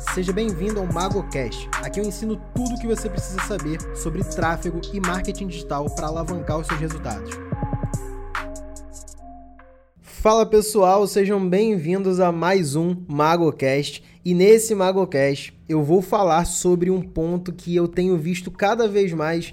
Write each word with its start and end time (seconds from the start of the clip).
Seja 0.00 0.32
bem-vindo 0.32 0.80
ao 0.80 0.86
MagoCast. 0.86 1.68
Aqui 1.74 2.00
eu 2.00 2.04
ensino 2.04 2.40
tudo 2.54 2.74
o 2.74 2.80
que 2.80 2.86
você 2.86 3.08
precisa 3.08 3.38
saber 3.42 3.78
sobre 3.94 4.24
tráfego 4.24 4.80
e 4.94 4.98
marketing 4.98 5.46
digital 5.46 5.88
para 5.94 6.06
alavancar 6.06 6.58
os 6.58 6.66
seus 6.66 6.80
resultados. 6.80 7.30
Fala 10.00 10.46
pessoal, 10.46 11.06
sejam 11.06 11.46
bem-vindos 11.46 12.18
a 12.18 12.32
mais 12.32 12.74
um 12.74 12.96
MagoCast. 13.06 14.02
E 14.24 14.34
nesse 14.34 14.74
MagoCast 14.74 15.52
eu 15.68 15.82
vou 15.82 16.00
falar 16.00 16.46
sobre 16.46 16.90
um 16.90 17.02
ponto 17.02 17.52
que 17.52 17.76
eu 17.76 17.86
tenho 17.86 18.16
visto 18.16 18.50
cada 18.50 18.88
vez 18.88 19.12
mais 19.12 19.52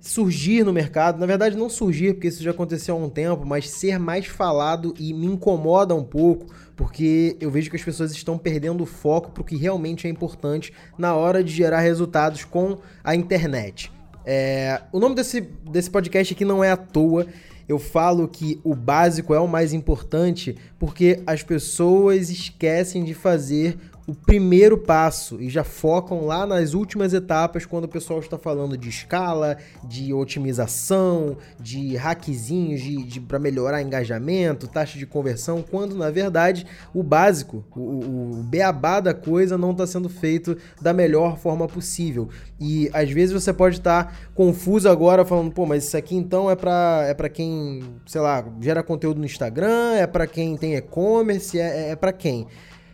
surgir 0.00 0.64
no 0.64 0.72
mercado. 0.72 1.18
Na 1.18 1.26
verdade, 1.26 1.56
não 1.56 1.68
surgir, 1.68 2.14
porque 2.14 2.28
isso 2.28 2.42
já 2.42 2.50
aconteceu 2.50 2.94
há 2.96 2.98
um 2.98 3.08
tempo, 3.08 3.44
mas 3.46 3.68
ser 3.68 3.98
mais 3.98 4.26
falado 4.26 4.94
e 4.98 5.12
me 5.12 5.26
incomoda 5.26 5.94
um 5.94 6.04
pouco, 6.04 6.46
porque 6.76 7.36
eu 7.40 7.50
vejo 7.50 7.70
que 7.70 7.76
as 7.76 7.82
pessoas 7.82 8.12
estão 8.12 8.38
perdendo 8.38 8.82
o 8.82 8.86
foco 8.86 9.30
para 9.30 9.42
o 9.42 9.44
que 9.44 9.56
realmente 9.56 10.06
é 10.06 10.10
importante 10.10 10.72
na 10.96 11.14
hora 11.14 11.42
de 11.42 11.52
gerar 11.52 11.80
resultados 11.80 12.44
com 12.44 12.78
a 13.02 13.14
internet. 13.14 13.92
É, 14.24 14.82
o 14.92 15.00
nome 15.00 15.14
desse, 15.14 15.40
desse 15.40 15.90
podcast 15.90 16.34
aqui 16.34 16.44
não 16.44 16.62
é 16.62 16.70
à 16.70 16.76
toa. 16.76 17.26
Eu 17.68 17.78
falo 17.78 18.26
que 18.26 18.60
o 18.64 18.74
básico 18.74 19.34
é 19.34 19.40
o 19.40 19.46
mais 19.46 19.72
importante 19.72 20.56
porque 20.78 21.22
as 21.26 21.42
pessoas 21.42 22.30
esquecem 22.30 23.04
de 23.04 23.12
fazer 23.12 23.78
o 24.08 24.14
primeiro 24.14 24.78
passo 24.78 25.38
e 25.38 25.50
já 25.50 25.62
focam 25.62 26.24
lá 26.24 26.46
nas 26.46 26.72
últimas 26.72 27.12
etapas 27.12 27.66
quando 27.66 27.84
o 27.84 27.88
pessoal 27.88 28.20
está 28.20 28.38
falando 28.38 28.74
de 28.74 28.88
escala, 28.88 29.58
de 29.84 30.14
otimização, 30.14 31.36
de 31.60 31.94
hackzinhos 31.94 32.80
de, 32.80 33.04
de 33.04 33.20
para 33.20 33.38
melhorar 33.38 33.82
engajamento, 33.82 34.66
taxa 34.66 34.98
de 34.98 35.04
conversão, 35.04 35.62
quando 35.62 35.94
na 35.94 36.10
verdade 36.10 36.66
o 36.94 37.02
básico, 37.02 37.62
o, 37.76 38.38
o 38.38 38.42
beabá 38.44 38.98
da 38.98 39.12
coisa 39.12 39.58
não 39.58 39.72
está 39.72 39.86
sendo 39.86 40.08
feito 40.08 40.56
da 40.80 40.94
melhor 40.94 41.36
forma 41.36 41.68
possível. 41.68 42.30
E 42.58 42.88
às 42.94 43.10
vezes 43.10 43.34
você 43.34 43.52
pode 43.52 43.76
estar 43.76 44.04
tá 44.04 44.12
confuso 44.34 44.88
agora 44.88 45.22
falando, 45.22 45.52
pô, 45.52 45.66
mas 45.66 45.84
isso 45.84 45.98
aqui 45.98 46.16
então 46.16 46.50
é 46.50 46.56
para 46.56 47.04
é 47.06 47.12
para 47.12 47.28
quem, 47.28 47.82
sei 48.06 48.22
lá, 48.22 48.42
gera 48.58 48.82
conteúdo 48.82 49.20
no 49.20 49.26
Instagram, 49.26 49.96
é 49.96 50.06
para 50.06 50.26
quem 50.26 50.56
tem 50.56 50.76
e-commerce, 50.76 51.60
é, 51.60 51.88
é, 51.88 51.90
é 51.90 51.96
para 51.96 52.10
quem? 52.10 52.46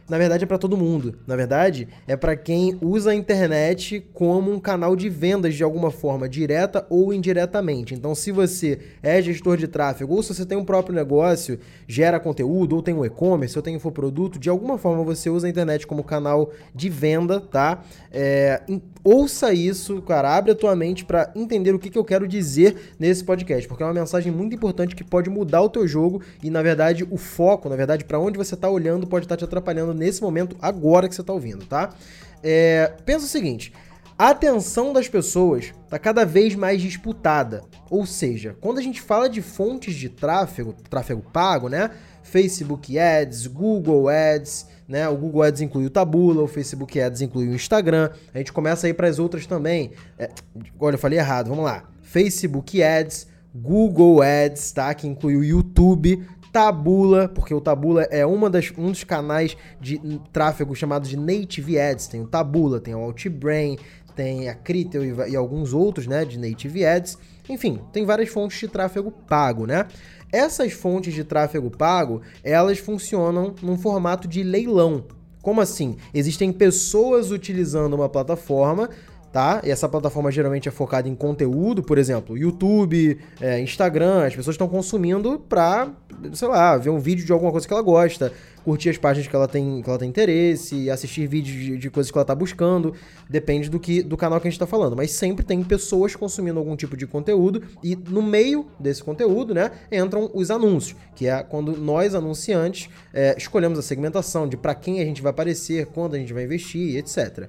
Na 0.09 0.19
verdade 0.19 0.45
é 0.45 0.47
para 0.47 0.59
todo 0.59 0.77
mundo. 0.77 1.19
Na 1.27 1.37
verdade, 1.37 1.89
é 2.07 2.17
para 2.17 2.37
quem 2.37 2.77
usa 2.81 3.11
a 3.11 3.15
internet 3.15 4.07
como 4.13 4.53
um 4.53 4.61
canal 4.61 4.95
de 4.95 5.09
vendas 5.09 5.55
de 5.55 5.65
alguma 5.65 5.91
forma, 5.91 6.29
direta 6.29 6.87
ou 6.91 7.13
indiretamente. 7.13 7.95
Então, 7.95 8.15
se 8.15 8.31
você 8.31 8.79
é 9.03 9.21
gestor 9.23 9.57
de 9.57 9.67
tráfego 9.67 10.15
ou 10.15 10.23
se 10.23 10.35
você 10.35 10.45
tem 10.45 10.59
um 10.59 10.65
próprio 10.65 10.95
negócio, 10.95 11.59
gera 11.89 12.21
conteúdo, 12.21 12.77
ou 12.77 12.83
tem 12.83 12.95
um 12.95 13.05
e-commerce, 13.05 13.57
ou 13.57 13.63
tem 13.63 13.75
infoproduto, 13.75 14.39
de 14.39 14.51
alguma 14.51 14.77
forma 14.77 15.03
você 15.03 15.31
usa 15.31 15.47
a 15.47 15.51
internet 15.51 15.87
como 15.87 16.05
canal 16.05 16.51
de 16.75 16.89
venda, 16.89 17.41
tá? 17.41 17.83
É, 18.13 18.63
ouça 19.03 19.53
isso, 19.53 20.03
cara, 20.03 20.37
abre 20.37 20.53
a 20.53 20.55
tua 20.55 20.77
mente 20.77 21.05
para 21.05 21.33
entender 21.35 21.75
o 21.75 21.79
que, 21.79 21.91
que 21.91 21.99
eu 21.99 22.05
quero 22.05 22.29
dizer 22.29 22.95
nesse 22.99 23.25
podcast, 23.25 23.67
porque 23.67 23.83
é 23.83 23.87
uma 23.87 23.95
mensagem 23.95 24.31
muito 24.31 24.55
importante 24.55 24.95
que 24.95 25.05
pode 25.05 25.31
mudar 25.31 25.63
o 25.63 25.69
teu 25.69 25.87
jogo 25.87 26.23
e, 26.43 26.51
na 26.51 26.63
verdade, 26.63 27.07
o 27.11 27.17
foco, 27.17 27.69
na 27.69 27.77
verdade, 27.77 28.05
para 28.05 28.19
onde 28.19 28.37
você 28.37 28.57
tá 28.57 28.69
olhando 28.69 29.07
pode 29.07 29.25
estar 29.25 29.37
tá 29.37 29.39
te 29.39 29.45
atrapalhando 29.45 29.94
nesse 29.95 30.23
momento, 30.23 30.57
agora 30.61 31.09
que 31.09 31.15
você 31.15 31.21
está 31.21 31.33
ouvindo, 31.33 31.65
tá? 31.65 31.95
É, 32.43 32.93
pensa 33.05 33.25
o 33.25 33.29
seguinte: 33.29 33.73
a 34.17 34.29
atenção 34.29 34.93
das 34.93 35.09
pessoas 35.09 35.73
está 35.85 35.99
cada 35.99 36.25
vez 36.25 36.55
mais 36.55 36.81
disputada. 36.81 37.65
Ou 37.91 38.07
seja, 38.07 38.57
quando 38.61 38.79
a 38.79 38.83
gente 38.83 39.01
fala 39.01 39.29
de 39.29 39.43
fontes 39.43 39.95
de 39.95 40.09
tráfego, 40.09 40.75
tráfego 40.89 41.23
pago, 41.33 41.69
né? 41.69 41.91
Facebook 42.23 42.99
Ads, 42.99 43.49
Google 43.49 44.09
Ads, 44.09 44.67
né? 44.87 45.09
O 45.09 45.17
Google 45.17 45.43
Ads 45.43 45.61
inclui 45.61 45.87
o 45.87 45.91
Tabula, 45.91 46.43
o 46.43 46.47
Facebook 46.47 47.01
Ads 47.01 47.23
inclui 47.23 47.49
o 47.49 47.55
Instagram. 47.55 48.11
A 48.33 48.39
gente 48.39 48.53
começa 48.53 48.87
a 48.87 48.91
ir 48.91 48.95
para 48.95 49.09
as 49.09 49.19
outras 49.19 49.47
também. 49.47 49.91
É, 50.19 50.31
olha, 50.79 50.95
eu 50.95 50.99
falei 50.99 51.19
errado, 51.19 51.49
vamos 51.49 51.65
lá. 51.65 51.85
Facebook 52.03 52.83
Ads, 52.83 53.27
Google 53.55 54.23
Ads, 54.23 54.73
tá? 54.73 54.95
Que 54.95 55.09
inclui 55.09 55.37
o 55.37 55.45
YouTube, 55.45 56.25
Tabula, 56.55 57.27
porque 57.27 57.53
o 57.53 57.61
Tabula 57.61 58.05
é 58.05 58.25
uma 58.25 58.49
das, 58.49 58.73
um 58.79 58.93
dos 58.93 59.03
canais 59.03 59.57
de 59.81 59.99
tráfego 60.33 60.73
chamados 60.73 61.09
de 61.09 61.17
Native 61.17 61.81
Ads. 61.81 62.07
Tem 62.07 62.21
o 62.21 62.29
Tabula, 62.29 62.79
tem 62.79 62.95
o 62.95 63.01
Outbrain, 63.01 63.77
tem 64.15 64.49
a 64.49 64.55
Critel 64.55 65.05
e, 65.05 65.33
e 65.33 65.35
alguns 65.35 65.73
outros, 65.73 66.07
né, 66.07 66.25
de 66.25 66.39
Native 66.39 66.87
Ads. 66.87 67.19
Enfim, 67.49 67.81
tem 67.93 68.07
várias 68.07 68.29
fontes 68.29 68.57
de 68.61 68.69
tráfego 68.69 69.11
pago, 69.11 69.67
né? 69.67 69.89
Essas 70.31 70.73
fontes 70.73 71.13
de 71.13 71.25
tráfego 71.25 71.73
pago, 71.73 72.23
elas 72.45 72.79
funcionam 72.79 73.53
num 73.61 73.77
formato 73.77 74.29
de 74.29 74.45
leilão. 74.45 75.05
Como 75.43 75.61
assim? 75.61 75.97
Existem 76.15 76.53
pessoas 76.53 77.33
utilizando 77.33 77.95
uma 77.95 78.09
plataforma 78.09 78.89
tá? 79.35 79.61
E 79.65 79.71
essa 79.73 79.89
plataforma 79.89 80.31
geralmente 80.31 80.69
é 80.69 80.71
focada 80.71 81.09
em 81.09 81.15
conteúdo, 81.17 81.83
por 81.83 81.99
exemplo, 81.99 82.39
YouTube, 82.39 83.19
é, 83.41 83.59
Instagram, 83.59 84.27
as 84.27 84.37
pessoas 84.37 84.55
estão 84.55 84.69
consumindo 84.69 85.41
pra, 85.49 85.91
sei 86.33 86.47
lá, 86.47 86.77
ver 86.77 86.91
um 86.91 87.01
vídeo 87.01 87.27
de 87.27 87.33
alguma 87.33 87.51
coisa 87.51 87.67
que 87.67 87.73
ela 87.73 87.83
gosta, 87.83 88.33
curtir 88.65 88.91
as 88.91 88.97
páginas 88.97 89.27
que 89.27 89.35
ela 89.35 89.49
tem, 89.49 89.83
que 89.83 89.91
ela 89.91 89.99
tem 89.99 90.09
interesse, 90.09 90.89
assistir 90.89 91.27
vídeos 91.27 91.57
de, 91.57 91.77
de 91.77 91.91
coisas 91.91 92.13
que 92.13 92.17
ela 92.17 92.25
tá 92.25 92.33
buscando, 92.33 92.95
depende 93.29 93.69
do, 93.69 93.81
que, 93.81 94.05
do 94.05 94.17
canal 94.17 94.41
que 94.41 94.47
a 94.47 94.51
gente 94.53 94.61
tá 94.61 94.69
falando. 94.69 94.95
Mas 94.95 95.11
sempre 95.11 95.45
tem 95.45 95.65
pessoas 95.65 96.15
consumindo 96.15 96.61
algum 96.61 96.77
tipo 96.77 96.97
de 96.97 97.05
conteúdo 97.05 97.61
e 97.83 97.97
no 97.97 98.23
meio 98.23 98.69
desse 98.79 99.03
conteúdo, 99.03 99.53
né, 99.53 99.73
entram 99.91 100.31
os 100.33 100.49
anúncios, 100.49 100.97
que 101.17 101.27
é 101.27 101.43
quando 101.43 101.77
nós, 101.77 102.15
anunciantes, 102.15 102.89
é, 103.13 103.35
escolhemos 103.37 103.81
a 103.81 103.83
segmentação 103.83 104.49
de 104.49 104.57
para 104.57 104.77
quem 104.77 105.01
a 105.01 105.05
gente 105.05 105.21
vai 105.21 105.31
aparecer, 105.31 105.87
quando 105.87 106.15
a 106.15 106.19
gente 106.21 106.33
vai 106.33 106.45
investir, 106.45 106.97
etc. 106.99 107.49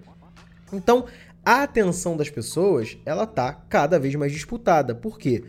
Então, 0.73 1.05
a 1.45 1.61
atenção 1.61 2.17
das 2.17 2.29
pessoas 2.29 2.97
ela 3.05 3.27
tá 3.27 3.53
cada 3.53 3.99
vez 3.99 4.15
mais 4.15 4.31
disputada. 4.31 4.95
Por 4.95 5.19
quê? 5.19 5.43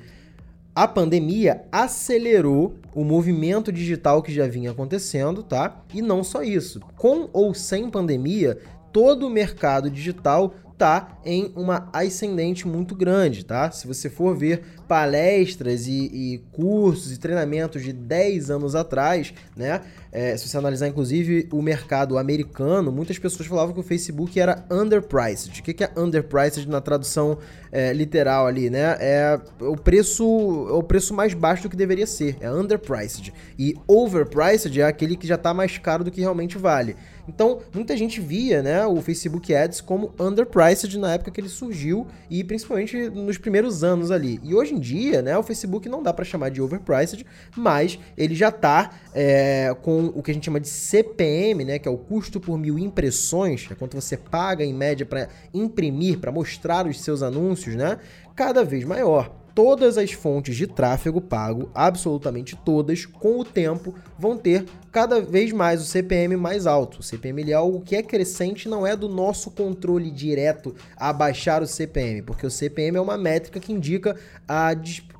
A 0.75 0.87
pandemia 0.87 1.65
acelerou 1.73 2.75
o 2.95 3.03
movimento 3.03 3.73
digital 3.73 4.23
que 4.23 4.31
já 4.31 4.47
vinha 4.47 4.73
acontecendo, 4.73 5.43
tá? 5.43 5.83
E 5.95 6.03
não 6.03 6.23
só 6.23 6.43
isso. 6.43 6.81
Com 6.99 7.31
ou 7.33 7.55
sem 7.55 7.89
pandemia, 7.89 8.59
todo 8.97 9.27
o 9.27 9.31
mercado 9.31 9.91
digital 9.91 10.55
tá 10.79 11.19
em 11.23 11.53
uma 11.55 11.89
ascendente 11.93 12.67
muito 12.67 12.95
grande, 12.95 13.45
tá? 13.45 13.71
Se 13.71 13.87
você 13.87 14.09
for 14.09 14.34
ver 14.34 14.62
palestras 14.89 15.87
e, 15.87 16.07
e 16.12 16.39
cursos 16.53 17.12
e 17.12 17.19
treinamentos 17.19 17.83
de 17.83 17.93
10 17.93 18.51
anos 18.51 18.75
atrás, 18.75 19.34
né? 19.55 19.83
É, 20.12 20.34
se 20.34 20.49
você 20.49 20.57
analisar, 20.57 20.89
inclusive, 20.89 21.47
o 21.53 21.61
mercado 21.61 22.17
americano, 22.17 22.91
muitas 22.91 23.19
pessoas 23.19 23.47
falavam 23.47 23.75
que 23.75 23.81
o 23.81 23.83
Facebook 23.83 24.41
era 24.41 24.65
underpriced. 24.71 25.61
O 25.61 25.63
que 25.63 25.84
é 25.84 25.91
underpriced 25.95 26.67
na 26.67 26.81
tradução 26.81 27.37
é, 27.71 27.93
literal 27.93 28.47
ali, 28.47 28.71
né? 28.71 28.97
É 28.99 29.39
o 29.61 29.77
preço, 29.77 30.25
é 30.71 30.73
o 30.73 30.83
preço 30.83 31.13
mais 31.13 31.34
baixo 31.34 31.65
do 31.65 31.69
que 31.69 31.77
deveria 31.77 32.07
ser. 32.07 32.37
É 32.41 32.51
underpriced. 32.51 33.33
E 33.59 33.75
overpriced 33.87 34.81
é 34.81 34.84
aquele 34.84 35.17
que 35.17 35.27
já 35.27 35.34
está 35.34 35.53
mais 35.53 35.77
caro 35.77 36.03
do 36.03 36.11
que 36.11 36.21
realmente 36.21 36.57
vale. 36.57 36.97
Então, 37.28 37.60
muita 37.75 37.97
gente 37.97 38.20
via, 38.20 38.62
né, 38.62 38.87
o 38.87 39.00
Facebook 39.00 39.54
Ads 39.54 39.81
como 39.81 40.14
underpriced 40.19 40.97
na 40.98 41.14
época 41.14 41.31
que 41.31 41.41
ele 41.41 41.48
surgiu 41.48 42.06
e 42.31 42.42
principalmente 42.44 43.09
nos 43.10 43.38
primeiros 43.38 43.82
anos 43.82 44.10
ali. 44.10 44.41
E 44.42 44.54
hoje 44.54 44.75
em 44.75 44.78
dia, 44.78 45.22
né, 45.22 45.36
o 45.36 45.42
Facebook 45.42 45.88
não 45.88 46.03
dá 46.03 46.12
para 46.12 46.25
chamar 46.25 46.50
de 46.50 46.62
overpriced, 46.62 47.25
mas 47.56 47.98
ele 48.16 48.34
já 48.34 48.50
tá 48.50 48.92
é, 49.15 49.75
com 49.82 50.06
o 50.15 50.22
que 50.22 50.31
a 50.31 50.34
gente 50.34 50.44
chama 50.44 50.60
de 50.60 50.69
CPM, 50.69 51.65
né, 51.65 51.78
que 51.78 51.88
é 51.88 51.91
o 51.91 51.98
custo 51.98 52.41
por 52.41 52.59
mil 52.59 52.78
impressões, 52.78 53.66
é 53.70 53.75
quanto 53.75 54.00
você 54.00 54.16
paga 54.16 54.65
em 54.65 54.72
média 54.72 55.04
para 55.04 55.28
imprimir, 55.53 56.19
para 56.19 56.31
mostrar 56.31 56.86
os 56.86 57.00
seus 57.00 57.22
anúncios, 57.22 57.75
né, 57.75 57.98
cada 58.36 58.62
vez 58.62 58.84
maior 58.84 59.34
todas 59.56 59.97
as 59.97 60.12
fontes 60.12 60.54
de 60.54 60.66
tráfego 60.66 61.19
pago, 61.19 61.70
absolutamente 61.74 62.54
todas, 62.54 63.06
com 63.06 63.41
o 63.41 63.44
tempo 63.44 63.94
vão 64.19 64.36
ter 64.36 64.66
cada 64.92 65.19
vez 65.19 65.50
mais 65.50 65.80
o 65.80 65.86
CPM 65.86 66.36
mais 66.36 66.66
alto. 66.66 67.00
O 67.00 67.02
CPM 67.02 67.50
é 67.50 67.54
algo 67.54 67.80
que 67.80 67.97
é 67.97 68.02
crescente, 68.02 68.69
não 68.69 68.86
é 68.86 68.94
do 68.94 69.08
nosso 69.08 69.50
controle 69.50 70.10
direto 70.10 70.74
a 70.94 71.10
baixar 71.10 71.62
o 71.62 71.66
CPM, 71.66 72.21
porque 72.21 72.47
o 72.47 72.50
CPM 72.50 72.98
é 72.98 73.00
uma 73.00 73.16
métrica 73.16 73.59
que 73.59 73.72
indica 73.72 74.15
a 74.47 74.74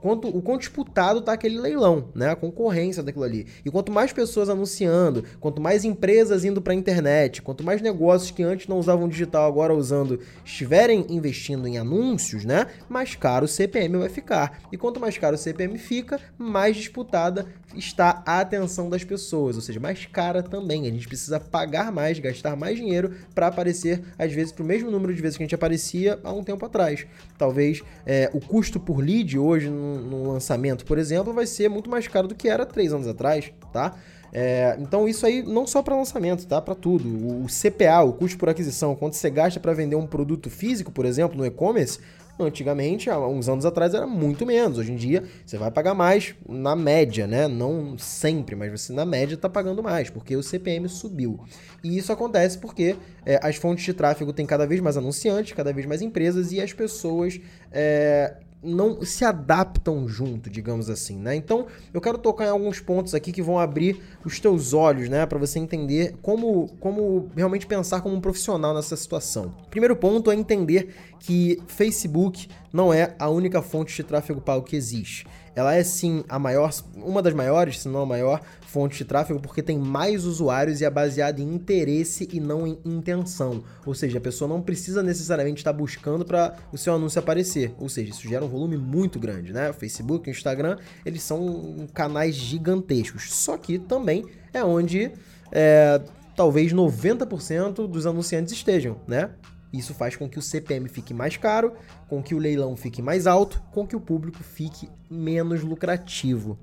quanto, 0.06 0.29
o 0.29 0.41
quanto 0.41 0.61
disputado 0.61 1.19
está 1.19 1.32
aquele 1.32 1.58
leilão, 1.58 2.11
né? 2.14 2.31
A 2.31 2.37
concorrência 2.37 3.03
daquilo 3.03 3.25
ali. 3.25 3.44
E 3.64 3.70
quanto 3.73 3.91
mais 3.91 4.12
pessoas 4.12 4.49
anunciando, 4.49 5.25
quanto 5.41 5.61
mais 5.61 5.85
empresas 5.85 6.44
indo 6.44 6.62
para 6.62 6.73
a 6.73 6.76
internet, 6.76 7.43
quanto 7.43 7.64
mais 7.64 7.82
negócios 7.82 8.31
que 8.31 8.41
antes 8.41 8.69
não 8.69 8.79
usavam 8.79 9.08
digital 9.08 9.49
agora 9.49 9.75
usando 9.75 10.20
estiverem 10.44 11.05
investindo 11.08 11.67
em 11.67 11.76
anúncios, 11.76 12.44
né? 12.44 12.69
Mais 12.88 13.17
caro 13.17 13.47
o 13.47 13.49
CPM 13.49 13.97
vai 13.97 14.08
ficar. 14.08 14.61
E 14.70 14.76
quanto 14.76 15.00
mais 15.00 15.19
caro 15.19 15.35
o 15.35 15.38
CPM 15.38 15.76
fica, 15.76 16.20
mais 16.38 16.76
disputada 16.76 17.44
está 17.75 18.23
a 18.25 18.41
atenção 18.41 18.88
das 18.88 19.03
pessoas, 19.03 19.56
ou 19.56 19.62
seja, 19.62 19.81
mais 19.81 20.06
cara 20.06 20.43
também. 20.43 20.87
A 20.87 20.91
gente 20.91 21.08
precisa 21.08 21.41
pagar 21.41 21.91
mais, 21.91 22.19
gastar 22.19 22.56
mais 22.56 22.76
dinheiro 22.76 23.12
para 23.35 23.49
aparecer, 23.49 24.03
às 24.17 24.32
vezes, 24.32 24.53
para 24.53 24.62
o 24.62 24.67
mesmo 24.67 24.91
número 24.91 25.12
de 25.12 25.20
vezes 25.20 25.37
que 25.37 25.43
a 25.43 25.47
gente 25.47 25.55
aparecia 25.55 26.19
há 26.23 26.32
um 26.32 26.44
tempo 26.44 26.64
atrás. 26.64 27.06
Talvez 27.37 27.82
é, 28.06 28.31
o 28.32 28.41
custo 28.41 28.79
por 28.79 29.00
lead 29.00 29.38
hoje 29.38 29.69
no, 29.96 30.32
lançamento, 30.32 30.84
por 30.84 30.98
exemplo, 30.98 31.32
vai 31.32 31.46
ser 31.46 31.69
muito 31.69 31.90
mais 31.90 32.06
caro 32.06 32.28
do 32.28 32.34
que 32.34 32.48
era 32.48 32.64
três 32.64 32.93
anos 32.93 33.06
atrás, 33.06 33.52
tá? 33.72 33.94
É, 34.32 34.76
então 34.81 35.08
isso 35.08 35.25
aí 35.25 35.43
não 35.43 35.66
só 35.66 35.82
para 35.82 35.96
lançamento, 35.96 36.46
tá? 36.46 36.60
Para 36.60 36.75
tudo. 36.75 37.08
O 37.08 37.46
CPA, 37.46 38.02
o 38.02 38.12
custo 38.12 38.37
por 38.37 38.48
aquisição, 38.48 38.94
quanto 38.94 39.16
você 39.16 39.31
gasta 39.31 39.58
para 39.58 39.72
vender 39.72 39.96
um 39.96 40.06
produto 40.06 40.50
físico, 40.50 40.93
por 40.93 41.06
exemplo, 41.06 41.37
no 41.37 41.46
e-commerce, 41.46 41.98
Antigamente, 42.38 43.08
há 43.08 43.19
uns 43.19 43.48
anos 43.48 43.64
atrás, 43.64 43.94
era 43.94 44.06
muito 44.06 44.44
menos. 44.44 44.76
Hoje 44.76 44.93
em 44.93 44.96
dia, 44.96 45.25
você 45.44 45.56
vai 45.56 45.70
pagar 45.70 45.94
mais 45.94 46.34
na 46.46 46.76
média, 46.76 47.26
né? 47.26 47.48
Não 47.48 47.96
sempre, 47.96 48.54
mas 48.54 48.70
você 48.70 48.93
na 48.93 49.06
média 49.06 49.34
está 49.34 49.48
pagando 49.48 49.82
mais, 49.82 50.10
porque 50.10 50.37
o 50.37 50.43
CPM 50.43 50.87
subiu. 50.87 51.40
E 51.82 51.96
isso 51.96 52.12
acontece 52.12 52.58
porque 52.58 52.94
é, 53.25 53.40
as 53.43 53.56
fontes 53.56 53.87
de 53.87 53.94
tráfego 53.94 54.34
têm 54.34 54.44
cada 54.44 54.66
vez 54.66 54.82
mais 54.82 54.98
anunciantes, 54.98 55.54
cada 55.54 55.72
vez 55.72 55.87
mais 55.87 56.02
empresas 56.02 56.52
e 56.52 56.60
as 56.60 56.75
pessoas 56.75 57.40
é, 57.72 58.37
não 58.62 59.03
se 59.03 59.25
adaptam 59.25 60.08
junto, 60.08 60.50
digamos 60.50 60.91
assim, 60.91 61.17
né? 61.19 61.37
Então, 61.37 61.67
eu 61.93 62.00
quero 62.00 62.19
tocar 62.19 62.47
em 62.47 62.50
alguns 62.50 62.81
pontos 62.81 63.14
aqui 63.14 63.32
que 63.32 63.43
vão 63.43 63.58
abrir 63.58 64.00
os 64.25 64.41
teus 64.41 64.73
olhos, 64.73 65.08
né, 65.08 65.25
para 65.26 65.38
você 65.38 65.58
entender 65.58 66.17
como 66.23 66.69
como 66.81 67.31
realmente 67.37 67.67
pensar 67.67 68.00
como 68.00 68.14
um 68.14 68.20
profissional 68.20 68.75
nessa 68.75 68.97
situação. 68.97 69.55
Primeiro 69.70 69.94
ponto 69.94 70.31
é 70.31 70.35
entender 70.35 70.94
que 71.20 71.62
Facebook 71.67 72.49
não 72.73 72.93
é 72.93 73.14
a 73.19 73.29
única 73.29 73.62
fonte 73.62 73.94
de 73.94 74.03
tráfego 74.03 74.41
pago 74.41 74.64
que 74.64 74.76
existe. 74.76 75.26
Ela 75.56 75.75
é 75.75 75.82
sim 75.82 76.23
a 76.29 76.38
maior, 76.38 76.70
uma 76.94 77.23
das 77.23 77.32
maiores, 77.32 77.81
se 77.81 77.88
não 77.88 78.03
a 78.03 78.06
maior 78.06 78.43
fonte 78.61 78.99
de 78.99 79.06
tráfego, 79.06 79.41
porque 79.41 79.62
tem 79.62 79.79
mais 79.79 80.26
usuários 80.26 80.82
e 80.82 80.85
é 80.85 80.91
baseada 80.91 81.41
em 81.41 81.55
interesse 81.55 82.29
e 82.31 82.38
não 82.38 82.67
em 82.67 82.79
intenção. 82.85 83.64
Ou 83.87 83.94
seja, 83.94 84.19
a 84.19 84.20
pessoa 84.20 84.47
não 84.47 84.61
precisa 84.61 85.03
necessariamente 85.03 85.58
estar 85.58 85.73
buscando 85.73 86.26
para 86.26 86.55
o 86.70 86.76
seu 86.76 86.93
anúncio 86.93 87.19
aparecer. 87.19 87.75
Ou 87.79 87.88
seja, 87.88 88.11
isso 88.11 88.29
gera 88.29 88.44
um 88.44 88.49
volume 88.49 88.76
muito 88.76 89.19
grande, 89.19 89.50
né? 89.50 89.70
O 89.70 89.73
Facebook, 89.73 90.29
o 90.29 90.31
Instagram, 90.31 90.76
eles 91.06 91.23
são 91.23 91.87
canais 91.94 92.35
gigantescos. 92.35 93.35
Só 93.35 93.56
que 93.56 93.79
também 93.79 94.26
é 94.53 94.62
onde 94.62 95.11
é, 95.50 96.03
talvez 96.37 96.73
90% 96.75 97.88
dos 97.88 98.06
anunciantes 98.06 98.53
estejam, 98.53 99.00
né? 99.08 99.31
Isso 99.76 99.94
faz 99.94 100.17
com 100.17 100.28
que 100.28 100.38
o 100.38 100.43
CPM 100.43 100.88
fique 100.88 101.12
mais 101.12 101.37
caro, 101.37 101.73
com 102.08 102.23
que 102.23 102.34
o 102.34 102.38
leilão 102.38 102.76
fique 102.76 103.02
mais 103.02 103.26
alto, 103.26 103.62
com 103.73 103.87
que 103.87 103.96
o 103.96 104.00
público 104.00 104.43
fique 104.43 104.88
menos 105.11 105.62
lucrativo. 105.62 106.58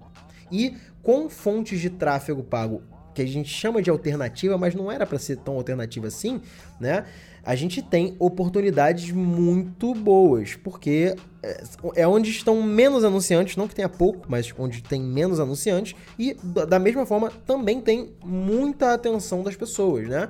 E 0.51 0.75
com 1.01 1.29
fontes 1.29 1.79
de 1.79 1.89
tráfego 1.89 2.43
pago 2.43 2.81
que 3.13 3.21
a 3.21 3.27
gente 3.27 3.49
chama 3.49 3.81
de 3.81 3.89
alternativa, 3.89 4.57
mas 4.57 4.73
não 4.73 4.91
era 4.91 5.05
para 5.05 5.19
ser 5.19 5.37
tão 5.37 5.55
alternativa 5.55 6.07
assim, 6.07 6.41
né? 6.79 7.05
A 7.45 7.55
gente 7.55 7.81
tem 7.81 8.15
oportunidades 8.19 9.11
muito 9.11 9.93
boas, 9.93 10.55
porque 10.55 11.15
é, 11.43 11.63
é 11.95 12.07
onde 12.07 12.29
estão 12.29 12.63
menos 12.63 13.03
anunciantes, 13.03 13.57
não 13.57 13.67
que 13.67 13.75
tenha 13.75 13.89
pouco, 13.89 14.25
mas 14.29 14.51
onde 14.57 14.81
tem 14.81 15.01
menos 15.01 15.39
anunciantes, 15.39 15.93
e 16.17 16.33
da 16.67 16.79
mesma 16.79 17.05
forma 17.05 17.29
também 17.45 17.81
tem 17.81 18.13
muita 18.23 18.93
atenção 18.93 19.43
das 19.43 19.55
pessoas, 19.55 20.07
né? 20.07 20.29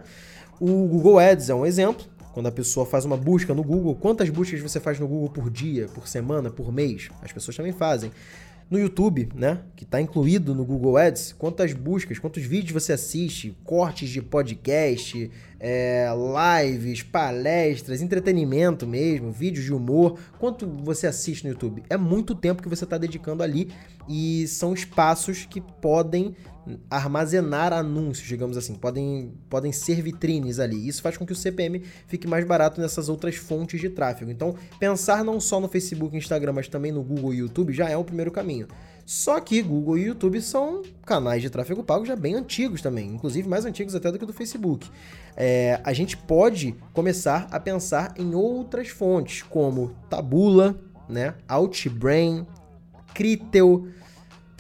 O 0.59 0.87
Google 0.87 1.19
Ads 1.19 1.49
é 1.49 1.55
um 1.55 1.65
exemplo, 1.65 2.05
quando 2.33 2.47
a 2.47 2.51
pessoa 2.51 2.85
faz 2.85 3.05
uma 3.05 3.15
busca 3.15 3.53
no 3.53 3.63
Google, 3.63 3.95
quantas 3.95 4.29
buscas 4.29 4.59
você 4.59 4.79
faz 4.79 4.99
no 4.99 5.07
Google 5.07 5.29
por 5.29 5.49
dia, 5.49 5.87
por 5.87 6.07
semana, 6.07 6.49
por 6.49 6.73
mês? 6.73 7.09
As 7.21 7.31
pessoas 7.31 7.55
também 7.55 7.71
fazem. 7.71 8.11
No 8.69 8.79
YouTube, 8.79 9.29
né, 9.35 9.59
que 9.75 9.83
está 9.83 10.01
incluído 10.01 10.55
no 10.55 10.65
Google 10.65 10.97
Ads, 10.97 11.35
quantas 11.37 11.73
buscas, 11.73 12.17
quantos 12.17 12.41
vídeos 12.43 12.71
você 12.71 12.93
assiste, 12.93 13.55
cortes 13.63 14.09
de 14.09 14.19
podcast, 14.19 15.29
é, 15.59 16.07
lives, 16.63 17.03
palestras, 17.03 18.01
entretenimento 18.01 18.87
mesmo, 18.87 19.31
vídeos 19.31 19.65
de 19.65 19.73
humor, 19.73 20.17
quanto 20.39 20.65
você 20.65 21.05
assiste 21.05 21.43
no 21.43 21.51
YouTube? 21.51 21.83
É 21.87 21.97
muito 21.97 22.33
tempo 22.33 22.63
que 22.63 22.69
você 22.69 22.83
está 22.83 22.97
dedicando 22.97 23.43
ali 23.43 23.69
e 24.09 24.47
são 24.47 24.73
espaços 24.73 25.45
que 25.45 25.61
podem 25.61 26.35
armazenar 26.89 27.73
anúncios, 27.73 28.27
digamos 28.27 28.57
assim, 28.57 28.75
podem, 28.75 29.33
podem 29.49 29.71
ser 29.71 30.01
vitrines 30.01 30.59
ali. 30.59 30.87
Isso 30.87 31.01
faz 31.01 31.17
com 31.17 31.25
que 31.25 31.33
o 31.33 31.35
CPM 31.35 31.83
fique 32.07 32.27
mais 32.27 32.45
barato 32.45 32.79
nessas 32.79 33.09
outras 33.09 33.35
fontes 33.35 33.79
de 33.79 33.89
tráfego. 33.89 34.31
Então, 34.31 34.55
pensar 34.79 35.23
não 35.23 35.39
só 35.39 35.59
no 35.59 35.67
Facebook 35.67 36.15
e 36.15 36.19
Instagram, 36.19 36.53
mas 36.53 36.67
também 36.67 36.91
no 36.91 37.03
Google 37.03 37.33
e 37.33 37.37
YouTube 37.37 37.73
já 37.73 37.89
é 37.89 37.97
o 37.97 38.03
primeiro 38.03 38.31
caminho. 38.31 38.67
Só 39.05 39.39
que 39.39 39.61
Google 39.61 39.97
e 39.97 40.05
YouTube 40.05 40.41
são 40.41 40.81
canais 41.05 41.41
de 41.41 41.49
tráfego 41.49 41.83
pago 41.83 42.05
já 42.05 42.15
bem 42.15 42.35
antigos 42.35 42.81
também, 42.81 43.09
inclusive 43.09 43.47
mais 43.47 43.65
antigos 43.65 43.93
até 43.95 44.11
do 44.11 44.17
que 44.17 44.25
do 44.25 44.31
Facebook. 44.31 44.89
É, 45.35 45.81
a 45.83 45.91
gente 45.91 46.15
pode 46.15 46.73
começar 46.93 47.47
a 47.51 47.59
pensar 47.59 48.13
em 48.17 48.33
outras 48.33 48.87
fontes, 48.87 49.41
como 49.41 49.93
Tabula, 50.09 50.79
né, 51.09 51.35
Outbrain, 51.49 52.47
Critel, 53.13 53.87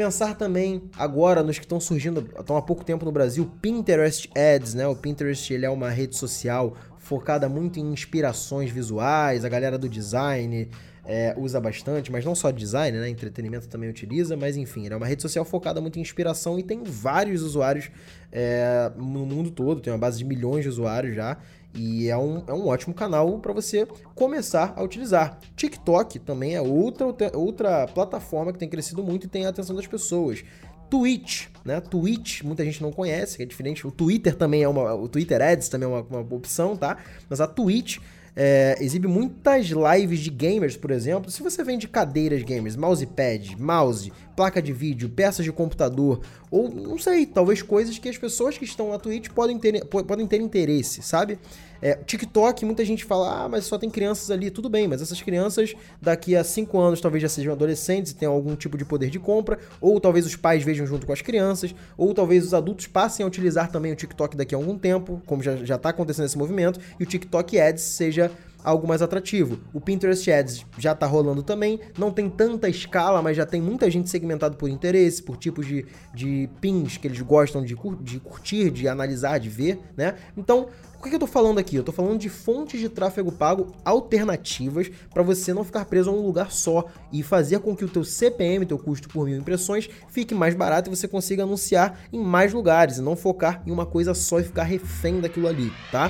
Pensar 0.03 0.35
também 0.35 0.81
agora 0.97 1.41
nos 1.41 1.57
que 1.57 1.63
estão 1.63 1.79
surgindo, 1.79 2.29
estão 2.37 2.57
há 2.57 2.61
pouco 2.61 2.83
tempo 2.83 3.05
no 3.05 3.11
Brasil, 3.13 3.49
Pinterest 3.61 4.29
Ads, 4.35 4.73
né? 4.73 4.85
O 4.85 4.93
Pinterest 4.93 5.53
ele 5.53 5.65
é 5.65 5.69
uma 5.69 5.89
rede 5.89 6.17
social 6.17 6.75
focada 6.97 7.47
muito 7.47 7.79
em 7.79 7.93
inspirações 7.93 8.69
visuais, 8.69 9.45
a 9.45 9.49
galera 9.49 9.77
do 9.77 9.87
design 9.87 10.69
é, 11.05 11.33
usa 11.37 11.57
bastante, 11.61 12.11
mas 12.11 12.25
não 12.25 12.35
só 12.35 12.51
design, 12.51 12.97
né? 12.97 13.07
Entretenimento 13.07 13.69
também 13.69 13.89
utiliza, 13.89 14.35
mas 14.35 14.57
enfim, 14.57 14.89
é 14.89 14.93
uma 14.93 15.07
rede 15.07 15.21
social 15.21 15.45
focada 15.45 15.79
muito 15.79 15.97
em 15.97 16.01
inspiração 16.01 16.59
e 16.59 16.63
tem 16.63 16.83
vários 16.83 17.41
usuários 17.41 17.89
é, 18.29 18.91
no 18.97 19.25
mundo 19.25 19.51
todo, 19.51 19.79
tem 19.79 19.93
uma 19.93 19.99
base 19.99 20.17
de 20.17 20.25
milhões 20.25 20.63
de 20.63 20.69
usuários 20.69 21.15
já. 21.15 21.37
E 21.75 22.07
é 22.07 22.17
um, 22.17 22.43
é 22.47 22.53
um 22.53 22.67
ótimo 22.67 22.93
canal 22.93 23.39
para 23.39 23.51
você 23.51 23.87
começar 24.13 24.73
a 24.75 24.83
utilizar. 24.83 25.39
TikTok 25.55 26.19
também 26.19 26.55
é 26.55 26.61
outra, 26.61 27.07
outra 27.33 27.87
plataforma 27.87 28.53
que 28.53 28.59
tem 28.59 28.69
crescido 28.69 29.03
muito 29.03 29.25
e 29.25 29.29
tem 29.29 29.45
a 29.45 29.49
atenção 29.49 29.75
das 29.75 29.87
pessoas. 29.87 30.43
Twitch, 30.89 31.47
né? 31.65 31.81
Twitch, 31.81 32.43
muita 32.43 32.63
gente 32.63 32.79
não 32.81 32.91
conhece, 32.91 33.37
que 33.37 33.43
é 33.43 33.45
diferente. 33.45 33.87
O 33.87 33.91
Twitter 33.91 34.35
também 34.35 34.61
é 34.61 34.67
uma. 34.67 34.93
O 34.93 35.07
Twitter 35.07 35.41
Ads 35.41 35.67
também 35.67 35.89
é 35.89 35.91
uma, 35.91 36.01
uma 36.01 36.35
opção, 36.35 36.77
tá? 36.77 36.97
Mas 37.27 37.41
a 37.41 37.47
Twitch 37.47 37.97
é, 38.35 38.77
exibe 38.79 39.07
muitas 39.07 39.67
lives 39.67 40.19
de 40.19 40.29
gamers, 40.29 40.75
por 40.75 40.91
exemplo. 40.91 41.29
Se 41.29 41.41
você 41.41 41.63
vende 41.63 41.87
cadeiras 41.87 42.43
gamers, 42.43 42.75
mousepad, 42.75 43.55
mouse, 43.59 44.11
placa 44.35 44.61
de 44.61 44.73
vídeo, 44.73 45.09
peças 45.09 45.45
de 45.45 45.51
computador, 45.51 46.21
ou 46.53 46.69
não 46.69 46.99
sei, 46.99 47.25
talvez 47.25 47.63
coisas 47.63 47.97
que 47.97 48.07
as 48.07 48.15
pessoas 48.15 48.59
que 48.59 48.63
estão 48.63 48.91
na 48.91 48.99
Twitch 48.99 49.27
podem 49.29 49.57
ter, 49.57 49.83
podem 49.85 50.27
ter 50.27 50.39
interesse, 50.39 51.01
sabe? 51.01 51.39
É, 51.81 51.95
TikTok, 51.95 52.63
muita 52.63 52.85
gente 52.85 53.03
fala, 53.03 53.43
ah, 53.43 53.49
mas 53.49 53.65
só 53.65 53.75
tem 53.75 53.89
crianças 53.89 54.29
ali. 54.29 54.51
Tudo 54.51 54.69
bem, 54.69 54.87
mas 54.87 55.01
essas 55.01 55.19
crianças 55.19 55.73
daqui 55.99 56.35
a 56.35 56.43
5 56.43 56.79
anos 56.79 57.01
talvez 57.01 57.23
já 57.23 57.27
sejam 57.27 57.53
adolescentes 57.53 58.11
e 58.11 58.15
tenham 58.15 58.31
algum 58.31 58.55
tipo 58.55 58.77
de 58.77 58.85
poder 58.85 59.09
de 59.09 59.17
compra, 59.17 59.57
ou 59.81 59.99
talvez 59.99 60.27
os 60.27 60.35
pais 60.35 60.63
vejam 60.63 60.85
junto 60.85 61.07
com 61.07 61.11
as 61.11 61.23
crianças, 61.23 61.73
ou 61.97 62.13
talvez 62.13 62.45
os 62.45 62.53
adultos 62.53 62.85
passem 62.85 63.23
a 63.23 63.27
utilizar 63.27 63.71
também 63.71 63.91
o 63.91 63.95
TikTok 63.95 64.37
daqui 64.37 64.53
a 64.53 64.57
algum 64.59 64.77
tempo, 64.77 65.23
como 65.25 65.41
já 65.41 65.55
está 65.75 65.89
acontecendo 65.89 66.25
esse 66.25 66.37
movimento, 66.37 66.79
e 66.99 67.03
o 67.03 67.05
TikTok 67.07 67.59
Ads 67.59 67.81
seja 67.81 68.31
algo 68.63 68.87
mais 68.87 69.01
atrativo. 69.01 69.59
O 69.73 69.81
Pinterest 69.81 70.31
Ads 70.31 70.65
já 70.77 70.93
está 70.93 71.05
rolando 71.05 71.43
também, 71.43 71.79
não 71.97 72.11
tem 72.11 72.29
tanta 72.29 72.69
escala, 72.69 73.21
mas 73.21 73.37
já 73.37 73.45
tem 73.45 73.61
muita 73.61 73.89
gente 73.89 74.09
segmentada 74.09 74.55
por 74.55 74.69
interesse, 74.69 75.21
por 75.21 75.37
tipos 75.37 75.65
de, 75.65 75.85
de 76.13 76.49
pins 76.61 76.97
que 76.97 77.07
eles 77.07 77.21
gostam 77.21 77.63
de, 77.63 77.75
de 78.01 78.19
curtir, 78.19 78.71
de 78.71 78.87
analisar, 78.87 79.39
de 79.39 79.49
ver, 79.49 79.79
né? 79.97 80.15
Então, 80.37 80.69
o 81.03 81.05
que, 81.05 81.09
eu 81.09 81.17
estou 81.17 81.27
falando 81.27 81.59
aqui? 81.59 81.75
Eu 81.75 81.81
estou 81.81 81.93
falando 81.93 82.17
de 82.17 82.29
fontes 82.29 82.79
de 82.79 82.87
tráfego 82.87 83.29
pago 83.29 83.73
alternativas 83.83 84.89
para 85.13 85.21
você 85.21 85.53
não 85.53 85.65
ficar 85.65 85.83
preso 85.83 86.09
a 86.09 86.13
um 86.13 86.25
lugar 86.25 86.49
só 86.49 86.85
e 87.11 87.21
fazer 87.21 87.59
com 87.59 87.75
que 87.75 87.83
o 87.83 87.89
teu 87.89 88.05
CPM, 88.05 88.65
teu 88.65 88.79
custo 88.79 89.09
por 89.09 89.25
mil 89.25 89.37
impressões, 89.37 89.89
fique 90.07 90.33
mais 90.33 90.55
barato 90.55 90.89
e 90.89 90.95
você 90.95 91.05
consiga 91.05 91.43
anunciar 91.43 91.99
em 92.13 92.19
mais 92.19 92.53
lugares 92.53 92.99
e 92.99 93.01
não 93.01 93.17
focar 93.17 93.61
em 93.67 93.71
uma 93.71 93.85
coisa 93.85 94.13
só 94.13 94.39
e 94.39 94.43
ficar 94.43 94.63
refém 94.63 95.19
daquilo 95.19 95.49
ali, 95.49 95.73
tá? 95.91 96.09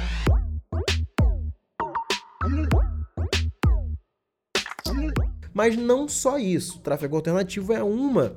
Mas 5.54 5.78
não 5.78 6.08
só 6.08 6.38
isso, 6.38 6.80
tráfego 6.80 7.16
alternativo 7.16 7.74
é 7.74 7.84
uma 7.84 8.36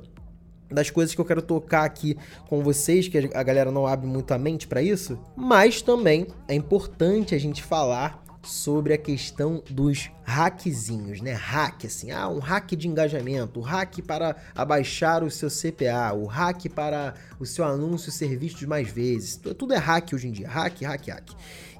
das 0.69 0.89
coisas 0.89 1.15
que 1.15 1.21
eu 1.21 1.25
quero 1.25 1.41
tocar 1.41 1.83
aqui 1.83 2.17
com 2.47 2.61
vocês, 2.61 3.07
que 3.07 3.17
a 3.17 3.43
galera 3.43 3.71
não 3.71 3.87
abre 3.87 4.07
muito 4.07 4.33
a 4.33 4.37
mente 4.37 4.67
para 4.67 4.81
isso, 4.81 5.17
mas 5.35 5.81
também 5.81 6.27
é 6.47 6.53
importante 6.53 7.33
a 7.33 7.39
gente 7.39 7.63
falar 7.63 8.23
sobre 8.43 8.93
a 8.93 8.97
questão 8.97 9.61
dos 9.69 10.09
hackzinhos, 10.23 11.21
né? 11.21 11.33
Hack, 11.33 11.85
assim, 11.85 12.11
ah, 12.11 12.29
um 12.29 12.39
hack 12.39 12.71
de 12.71 12.87
engajamento, 12.87 13.59
o 13.59 13.63
hack 13.63 14.01
para 14.01 14.35
abaixar 14.55 15.23
o 15.23 15.29
seu 15.29 15.49
CPA, 15.49 16.13
o 16.13 16.25
hack 16.25 16.69
para 16.69 17.13
o 17.39 17.45
seu 17.45 17.65
anúncio 17.65 18.11
ser 18.11 18.37
visto 18.37 18.67
mais 18.67 18.89
vezes. 18.89 19.35
Tudo 19.57 19.73
é 19.73 19.77
hack 19.77 20.13
hoje 20.13 20.29
em 20.29 20.31
dia, 20.31 20.47
hack, 20.47 20.81
hack, 20.81 21.07
hack. 21.07 21.31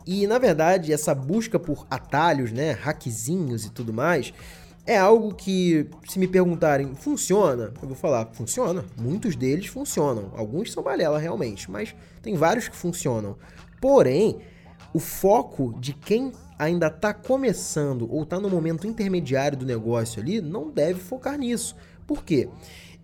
E 0.06 0.28
na 0.28 0.38
verdade, 0.38 0.92
essa 0.92 1.16
busca 1.16 1.58
por 1.58 1.86
atalhos, 1.90 2.52
né, 2.52 2.72
hackzinhos 2.72 3.66
e 3.66 3.70
tudo 3.70 3.94
mais, 3.94 4.34
é 4.88 4.98
algo 4.98 5.36
que, 5.36 5.86
se 6.08 6.18
me 6.18 6.28
perguntarem, 6.28 6.96
funciona? 6.96 7.74
Eu 7.82 7.88
vou 7.90 7.96
falar, 7.96 8.28
funciona. 8.32 8.86
Muitos 9.00 9.36
deles 9.36 9.68
funcionam. 9.68 10.32
Alguns 10.36 10.72
são 10.72 10.82
balela 10.82 11.20
realmente, 11.20 11.70
mas 11.70 11.94
tem 12.22 12.36
vários 12.36 12.70
que 12.70 12.76
funcionam. 12.76 13.36
Porém, 13.82 14.38
o 14.94 15.00
foco 15.00 15.76
de 15.78 15.94
quem 15.94 16.32
ainda 16.58 16.88
está 16.88 17.14
começando 17.14 18.12
ou 18.12 18.24
está 18.24 18.40
no 18.40 18.50
momento 18.50 18.88
intermediário 18.88 19.58
do 19.58 19.66
negócio 19.66 20.22
ali 20.22 20.42
não 20.42 20.72
deve 20.72 21.02
focar 21.02 21.38
nisso. 21.38 21.76
Por 22.08 22.24
quê? 22.24 22.50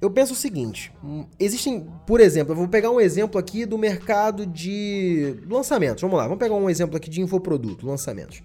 eu 0.04 0.12
penso 0.12 0.34
o 0.34 0.36
seguinte: 0.36 0.92
hum, 1.04 1.26
existem, 1.40 1.88
por 2.06 2.20
exemplo, 2.20 2.52
eu 2.52 2.58
vou 2.58 2.68
pegar 2.68 2.92
um 2.92 3.00
exemplo 3.00 3.40
aqui 3.40 3.66
do 3.66 3.78
mercado 3.78 4.46
de 4.46 5.36
lançamentos. 5.50 6.02
Vamos 6.02 6.18
lá, 6.18 6.24
vamos 6.24 6.40
pegar 6.40 6.56
um 6.56 6.70
exemplo 6.70 6.98
aqui 6.98 7.10
de 7.10 7.22
infoproduto, 7.22 7.88
lançamentos. 7.88 8.44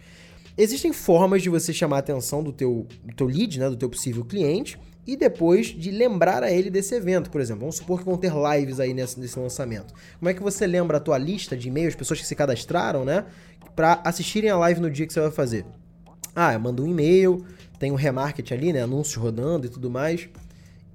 Existem 0.60 0.92
formas 0.92 1.40
de 1.40 1.48
você 1.48 1.72
chamar 1.72 1.96
a 1.96 1.98
atenção 2.00 2.42
do 2.42 2.52
teu, 2.52 2.84
do 3.04 3.14
teu 3.14 3.28
lead, 3.28 3.60
né, 3.60 3.70
do 3.70 3.76
teu 3.76 3.88
possível 3.88 4.24
cliente, 4.24 4.76
e 5.06 5.16
depois 5.16 5.68
de 5.68 5.92
lembrar 5.92 6.42
a 6.42 6.50
ele 6.50 6.68
desse 6.68 6.96
evento, 6.96 7.30
por 7.30 7.40
exemplo. 7.40 7.60
Vamos 7.60 7.76
supor 7.76 8.00
que 8.00 8.04
vão 8.04 8.16
ter 8.16 8.32
lives 8.32 8.80
aí 8.80 8.92
nesse, 8.92 9.20
nesse 9.20 9.38
lançamento. 9.38 9.94
Como 10.18 10.28
é 10.28 10.34
que 10.34 10.42
você 10.42 10.66
lembra 10.66 10.96
a 10.96 11.00
tua 11.00 11.16
lista 11.16 11.56
de 11.56 11.68
e-mails, 11.68 11.94
pessoas 11.94 12.20
que 12.20 12.26
se 12.26 12.34
cadastraram, 12.34 13.04
né, 13.04 13.24
para 13.76 14.02
assistirem 14.04 14.50
a 14.50 14.56
live 14.56 14.80
no 14.80 14.90
dia 14.90 15.06
que 15.06 15.12
você 15.12 15.20
vai 15.20 15.30
fazer? 15.30 15.64
Ah, 16.34 16.52
eu 16.52 16.58
mando 16.58 16.82
um 16.82 16.88
e-mail, 16.88 17.46
tem 17.78 17.92
um 17.92 17.94
remarketing 17.94 18.54
ali, 18.54 18.72
né, 18.72 18.82
anúncios 18.82 19.14
rodando 19.14 19.64
e 19.64 19.68
tudo 19.68 19.88
mais. 19.88 20.28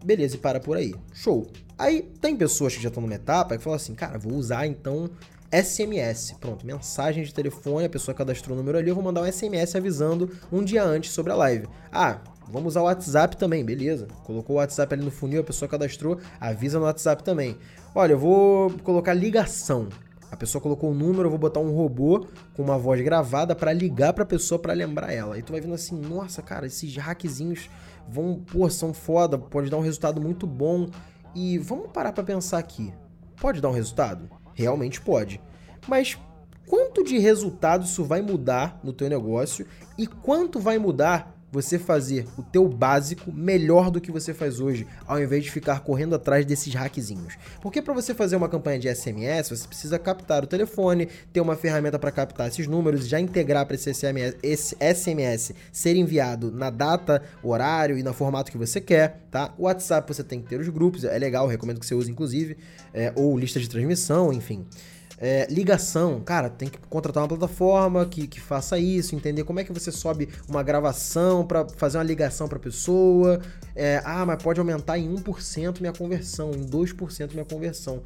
Beleza, 0.03 0.36
e 0.36 0.39
para 0.39 0.60
por 0.60 0.75
aí. 0.75 0.93
Show. 1.13 1.48
Aí 1.77 2.01
tem 2.20 2.36
pessoas 2.36 2.75
que 2.75 2.84
já 2.84 2.89
estão 2.89 3.01
numa 3.01 3.15
etapa 3.15 3.58
que 3.58 3.63
falam 3.63 3.77
assim, 3.77 3.96
cara, 3.96 4.20
vou 4.20 4.34
usar 4.34 4.67
então 4.67 5.10
SMS. 5.53 6.36
Pronto, 6.39 6.65
mensagem 6.65 7.24
de 7.24 7.31
telefone, 7.31 7.86
a 7.86 7.89
pessoa 7.89 8.15
cadastrou 8.15 8.55
o 8.55 8.60
número 8.60 8.75
ali, 8.75 8.89
eu 8.89 8.95
vou 8.95 9.03
mandar 9.03 9.22
um 9.22 9.31
SMS 9.31 9.75
avisando 9.75 10.31
um 10.51 10.63
dia 10.63 10.83
antes 10.83 11.12
sobre 11.12 11.31
a 11.31 11.36
live. 11.36 11.67
Ah, 11.91 12.22
vamos 12.48 12.74
usar 12.74 12.81
o 12.81 12.86
WhatsApp 12.86 13.38
também, 13.38 13.63
beleza. 13.63 14.07
Colocou 14.24 14.55
o 14.55 14.60
WhatsApp 14.60 14.95
ali 14.95 15.05
no 15.05 15.12
funil, 15.12 15.41
a 15.41 15.43
pessoa 15.43 15.69
cadastrou, 15.69 16.17
avisa 16.39 16.79
no 16.79 16.86
WhatsApp 16.86 17.24
também. 17.24 17.55
Olha, 17.93 18.13
eu 18.13 18.17
vou 18.17 18.72
colocar 18.83 19.13
ligação. 19.13 19.89
A 20.31 20.36
pessoa 20.36 20.60
colocou 20.60 20.89
o 20.89 20.95
número, 20.95 21.27
eu 21.27 21.29
vou 21.29 21.38
botar 21.38 21.60
um 21.60 21.72
robô 21.72 22.25
com 22.55 22.63
uma 22.63 22.75
voz 22.75 23.00
gravada 23.01 23.53
para 23.53 23.72
ligar 23.72 24.13
para 24.13 24.24
a 24.24 24.25
pessoa 24.25 24.57
para 24.57 24.74
lembrar 24.74 25.13
ela. 25.13 25.38
E 25.38 25.43
tu 25.43 25.51
vai 25.51 25.62
vendo 25.62 25.75
assim, 25.75 25.95
nossa, 25.95 26.41
cara, 26.41 26.65
esses 26.65 26.98
hackzinhos 26.98 27.69
vão, 28.10 28.43
pô, 28.51 28.67
são 28.72 28.91
foda, 28.91 29.38
pode 29.38 29.69
dar 29.69 29.77
um 29.77 29.81
resultado 29.81 30.19
muito 30.19 30.48
bom. 30.48 30.89
E 31.36 31.60
vamos 31.60 31.91
parar 31.91 32.12
para 32.12 32.24
pensar 32.24 32.57
aqui. 32.57 32.91
Pode 33.39 33.62
dar 33.62 33.69
um 33.69 33.74
resultado? 33.74 34.27
Realmente 34.53 35.01
pode. 35.01 35.41
Mas 35.88 36.17
quanto 36.67 37.03
de 37.03 37.17
resultado 37.17 37.86
isso 37.86 38.03
vai 38.03 38.22
mudar 38.22 38.79
no 38.83 38.93
teu 38.93 39.10
negócio 39.10 39.65
e 39.98 40.07
quanto 40.07 40.60
vai 40.60 40.77
mudar 40.77 41.33
você 41.53 41.77
fazer 41.77 42.25
o 42.36 42.41
teu 42.41 42.67
básico 42.67 43.31
melhor 43.31 43.91
do 43.91 44.01
que 44.01 44.12
você 44.12 44.33
faz 44.33 44.60
hoje, 44.60 44.88
ao 45.05 45.22
invés 45.22 45.43
de 45.43 45.51
ficar 45.51 45.81
correndo 45.81 46.15
atrás 46.15 46.43
desses 46.48 46.74
hackzinhos. 46.74 47.36
Porque 47.62 47.79
para 47.79 47.93
você 47.93 48.15
fazer 48.15 48.36
uma 48.36 48.50
campanha 48.50 48.79
de 48.79 48.93
SMS, 48.93 49.51
você 49.51 49.67
precisa 49.67 50.00
captar 50.00 50.43
o 50.43 50.48
telefone, 50.48 51.07
ter 51.31 51.41
uma 51.41 51.55
ferramenta 51.55 52.00
para 52.00 52.12
captar 52.12 52.48
esses 52.48 52.65
números, 52.65 53.07
já 53.07 53.19
integrar 53.19 53.67
para 53.67 53.75
esse 53.75 53.93
SMS, 53.93 54.36
esse 54.41 54.75
SMS 54.79 55.53
ser 55.72 55.95
enviado 55.95 56.51
na 56.51 56.72
data, 56.72 57.22
horário 57.43 58.00
e 58.00 58.01
no 58.01 58.15
formato 58.15 58.51
que 58.51 58.57
você 58.57 58.81
quer, 58.81 59.27
tá? 59.29 59.53
O 59.55 59.65
WhatsApp 59.65 60.12
você 60.12 60.24
tem 60.24 60.41
que 60.41 60.50
ter 60.50 60.60
os 60.60 60.69
grupos, 60.69 61.03
é 61.03 61.19
legal, 61.19 61.45
recomendo 61.45 61.79
que 61.79 61.86
você 61.86 61.93
use 61.93 62.10
inclusive, 62.10 62.57
é, 62.91 63.13
ou 63.15 63.38
lista 63.38 63.60
de 63.60 63.69
transmissão, 63.69 64.33
enfim. 64.33 64.65
É, 65.25 65.48
ligação, 65.50 66.20
cara, 66.20 66.50
tem 66.50 66.68
que 66.68 66.77
contratar 66.89 67.24
uma 67.24 67.30
plataforma 67.30 68.06
que, 68.06 68.27
que 68.27 68.42
faça 68.42 68.77
isso, 68.77 69.15
entender 69.15 69.46
como 69.46 69.58
é 69.58 69.63
que 69.63 69.72
você 69.72 69.89
sobe 69.89 70.27
uma 70.50 70.62
gravação 70.62 71.48
para 71.48 71.65
fazer 71.77 71.98
uma 71.98 72.03
ligação 72.03 72.46
para 72.46 72.60
pessoa. 72.60 73.39
É, 73.74 74.01
ah, 74.03 74.25
mas 74.25 74.44
pode 74.44 74.60
aumentar 74.60 75.00
em 75.00 75.10
1% 75.15 75.80
minha 75.80 75.94
conversão, 75.94 76.51
em 76.51 76.65
2% 76.65 77.32
minha 77.32 77.46
conversão. 77.46 78.03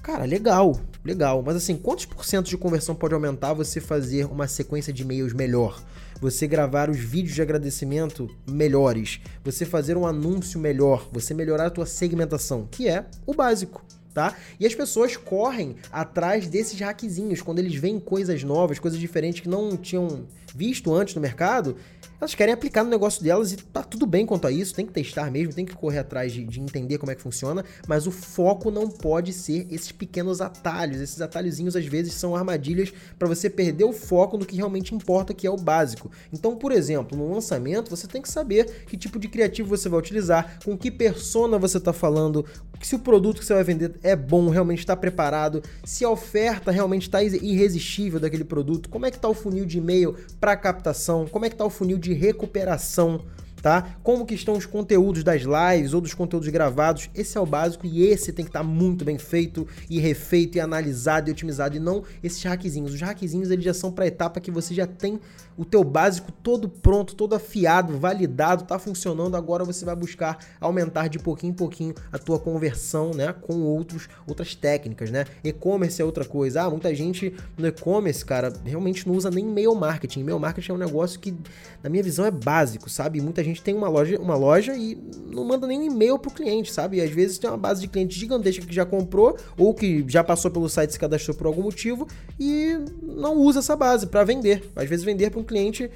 Cara, 0.00 0.24
legal, 0.26 0.78
legal. 1.04 1.42
Mas 1.44 1.56
assim, 1.56 1.76
quantos 1.76 2.04
por 2.04 2.24
cento 2.24 2.48
de 2.48 2.56
conversão 2.56 2.94
pode 2.94 3.14
aumentar 3.14 3.52
você 3.52 3.80
fazer 3.80 4.26
uma 4.26 4.46
sequência 4.46 4.92
de 4.92 5.02
e-mails 5.02 5.32
melhor? 5.32 5.82
Você 6.20 6.46
gravar 6.46 6.88
os 6.88 6.98
vídeos 6.98 7.34
de 7.34 7.42
agradecimento 7.42 8.30
melhores, 8.48 9.20
você 9.42 9.66
fazer 9.66 9.96
um 9.96 10.06
anúncio 10.06 10.60
melhor, 10.60 11.08
você 11.10 11.34
melhorar 11.34 11.66
a 11.66 11.70
tua 11.70 11.84
segmentação, 11.84 12.68
que 12.70 12.88
é 12.88 13.06
o 13.26 13.34
básico 13.34 13.84
tá? 14.14 14.36
E 14.58 14.64
as 14.64 14.74
pessoas 14.74 15.16
correm 15.16 15.74
atrás 15.92 16.46
desses 16.46 16.78
hackzinhos 16.80 17.42
quando 17.42 17.58
eles 17.58 17.74
veem 17.74 17.98
coisas 17.98 18.44
novas, 18.44 18.78
coisas 18.78 18.98
diferentes 18.98 19.40
que 19.40 19.48
não 19.48 19.76
tinham 19.76 20.26
visto 20.54 20.94
antes 20.94 21.14
no 21.14 21.20
mercado, 21.20 21.76
elas 22.20 22.34
querem 22.34 22.54
aplicar 22.54 22.84
no 22.84 22.90
negócio 22.90 23.22
delas 23.22 23.52
e 23.52 23.56
tá 23.56 23.82
tudo 23.82 24.06
bem 24.06 24.24
quanto 24.24 24.46
a 24.46 24.50
isso, 24.50 24.74
tem 24.74 24.86
que 24.86 24.92
testar 24.92 25.30
mesmo, 25.30 25.52
tem 25.52 25.66
que 25.66 25.74
correr 25.74 25.98
atrás 25.98 26.32
de, 26.32 26.44
de 26.44 26.60
entender 26.60 26.96
como 26.96 27.10
é 27.12 27.14
que 27.14 27.20
funciona, 27.20 27.64
mas 27.86 28.06
o 28.06 28.10
foco 28.10 28.70
não 28.70 28.88
pode 28.88 29.32
ser 29.32 29.66
esses 29.70 29.92
pequenos 29.92 30.40
atalhos. 30.40 31.00
Esses 31.00 31.20
atalhozinhos 31.20 31.76
às 31.76 31.84
vezes 31.84 32.14
são 32.14 32.34
armadilhas 32.34 32.92
para 33.18 33.28
você 33.28 33.50
perder 33.50 33.84
o 33.84 33.92
foco 33.92 34.38
no 34.38 34.46
que 34.46 34.56
realmente 34.56 34.94
importa, 34.94 35.34
que 35.34 35.46
é 35.46 35.50
o 35.50 35.56
básico. 35.56 36.10
Então, 36.32 36.56
por 36.56 36.72
exemplo, 36.72 37.18
no 37.18 37.32
lançamento, 37.32 37.90
você 37.90 38.06
tem 38.06 38.22
que 38.22 38.30
saber 38.30 38.84
que 38.86 38.96
tipo 38.96 39.18
de 39.18 39.28
criativo 39.28 39.68
você 39.68 39.88
vai 39.88 39.98
utilizar, 39.98 40.58
com 40.64 40.78
que 40.78 40.90
persona 40.90 41.58
você 41.58 41.78
está 41.78 41.92
falando, 41.92 42.46
se 42.80 42.94
o 42.94 42.98
produto 42.98 43.40
que 43.40 43.44
você 43.44 43.54
vai 43.54 43.64
vender 43.64 43.92
é 44.02 44.14
bom, 44.14 44.48
realmente 44.48 44.78
está 44.78 44.96
preparado, 44.96 45.62
se 45.84 46.04
a 46.04 46.10
oferta 46.10 46.70
realmente 46.70 47.02
está 47.02 47.22
irresistível 47.22 48.20
daquele 48.20 48.44
produto, 48.44 48.88
como 48.88 49.06
é 49.06 49.10
que 49.10 49.16
está 49.16 49.28
o 49.28 49.34
funil 49.34 49.64
de 49.64 49.78
e-mail 49.78 50.16
para 50.44 50.58
captação, 50.58 51.26
como 51.26 51.46
é 51.46 51.48
que 51.48 51.54
está 51.54 51.64
o 51.64 51.70
funil 51.70 51.96
de 51.96 52.12
recuperação 52.12 53.22
tá? 53.62 53.96
Como 54.02 54.26
que 54.26 54.34
estão 54.34 54.58
os 54.58 54.66
conteúdos 54.66 55.24
das 55.24 55.40
lives 55.40 55.94
ou 55.94 56.00
dos 56.02 56.12
conteúdos 56.12 56.46
gravados. 56.50 57.08
Esse 57.14 57.38
é 57.38 57.40
o 57.40 57.46
básico 57.46 57.86
e 57.86 58.04
esse 58.04 58.30
tem 58.30 58.44
que 58.44 58.50
estar 58.50 58.58
tá 58.58 58.62
muito 58.64 59.06
bem 59.06 59.16
feito 59.16 59.66
e 59.88 59.98
refeito 59.98 60.58
e 60.58 60.60
analisado 60.60 61.30
e 61.30 61.32
otimizado 61.32 61.74
e 61.74 61.80
não 61.80 62.02
esses 62.22 62.42
hackzinhos. 62.42 62.92
Os 62.92 63.00
hackzinhos 63.00 63.50
eles 63.50 63.64
já 63.64 63.72
são 63.72 63.90
para 63.90 64.04
a 64.04 64.08
etapa 64.08 64.38
que 64.38 64.50
você 64.50 64.74
já 64.74 64.86
tem 64.86 65.18
o 65.56 65.64
teu 65.64 65.84
básico 65.84 66.32
todo 66.32 66.68
pronto, 66.68 67.14
todo 67.14 67.34
afiado, 67.34 67.98
validado, 67.98 68.64
tá 68.64 68.78
funcionando. 68.78 69.36
Agora 69.36 69.64
você 69.64 69.84
vai 69.84 69.94
buscar 69.94 70.38
aumentar 70.60 71.08
de 71.08 71.18
pouquinho 71.18 71.52
em 71.52 71.54
pouquinho 71.54 71.94
a 72.12 72.18
tua 72.18 72.38
conversão, 72.38 73.12
né, 73.12 73.32
com 73.32 73.60
outros 73.62 74.08
outras 74.26 74.54
técnicas, 74.54 75.10
né? 75.10 75.24
E-commerce 75.42 76.00
é 76.00 76.04
outra 76.04 76.24
coisa. 76.24 76.62
Ah, 76.62 76.70
muita 76.70 76.94
gente 76.94 77.34
no 77.56 77.66
e-commerce, 77.66 78.24
cara, 78.24 78.52
realmente 78.64 79.06
não 79.06 79.14
usa 79.14 79.30
nem 79.30 79.46
e-mail 79.48 79.74
marketing. 79.74 80.20
E-mail 80.20 80.38
marketing 80.38 80.72
é 80.72 80.74
um 80.74 80.78
negócio 80.78 81.20
que 81.20 81.34
na 81.82 81.90
minha 81.90 82.02
visão 82.02 82.24
é 82.24 82.30
básico, 82.30 82.88
sabe? 82.88 83.20
Muita 83.20 83.42
gente 83.44 83.62
tem 83.62 83.74
uma 83.74 83.88
loja, 83.88 84.18
uma 84.18 84.36
loja 84.36 84.74
e 84.76 84.96
não 85.34 85.44
manda 85.44 85.66
nenhum 85.66 85.82
e-mail 85.82 86.18
pro 86.18 86.30
cliente, 86.30 86.72
sabe? 86.72 86.98
E 86.98 87.00
às 87.00 87.10
vezes 87.10 87.38
tem 87.38 87.50
uma 87.50 87.56
base 87.56 87.80
de 87.80 87.88
cliente 87.88 88.18
gigantesca 88.18 88.64
que 88.64 88.74
já 88.74 88.86
comprou 88.86 89.36
ou 89.58 89.74
que 89.74 90.04
já 90.08 90.22
passou 90.22 90.50
pelo 90.50 90.68
site 90.68 90.92
se 90.92 90.98
cadastrou 90.98 91.36
por 91.36 91.46
algum 91.46 91.62
motivo 91.62 92.06
e 92.38 92.78
não 93.02 93.36
usa 93.36 93.58
essa 93.58 93.76
base 93.76 94.06
para 94.06 94.24
vender. 94.24 94.70
Às 94.76 94.88
vezes 94.88 95.04
vender 95.04 95.30
para 95.30 95.40
um 95.40 95.44
cliente 95.44 95.90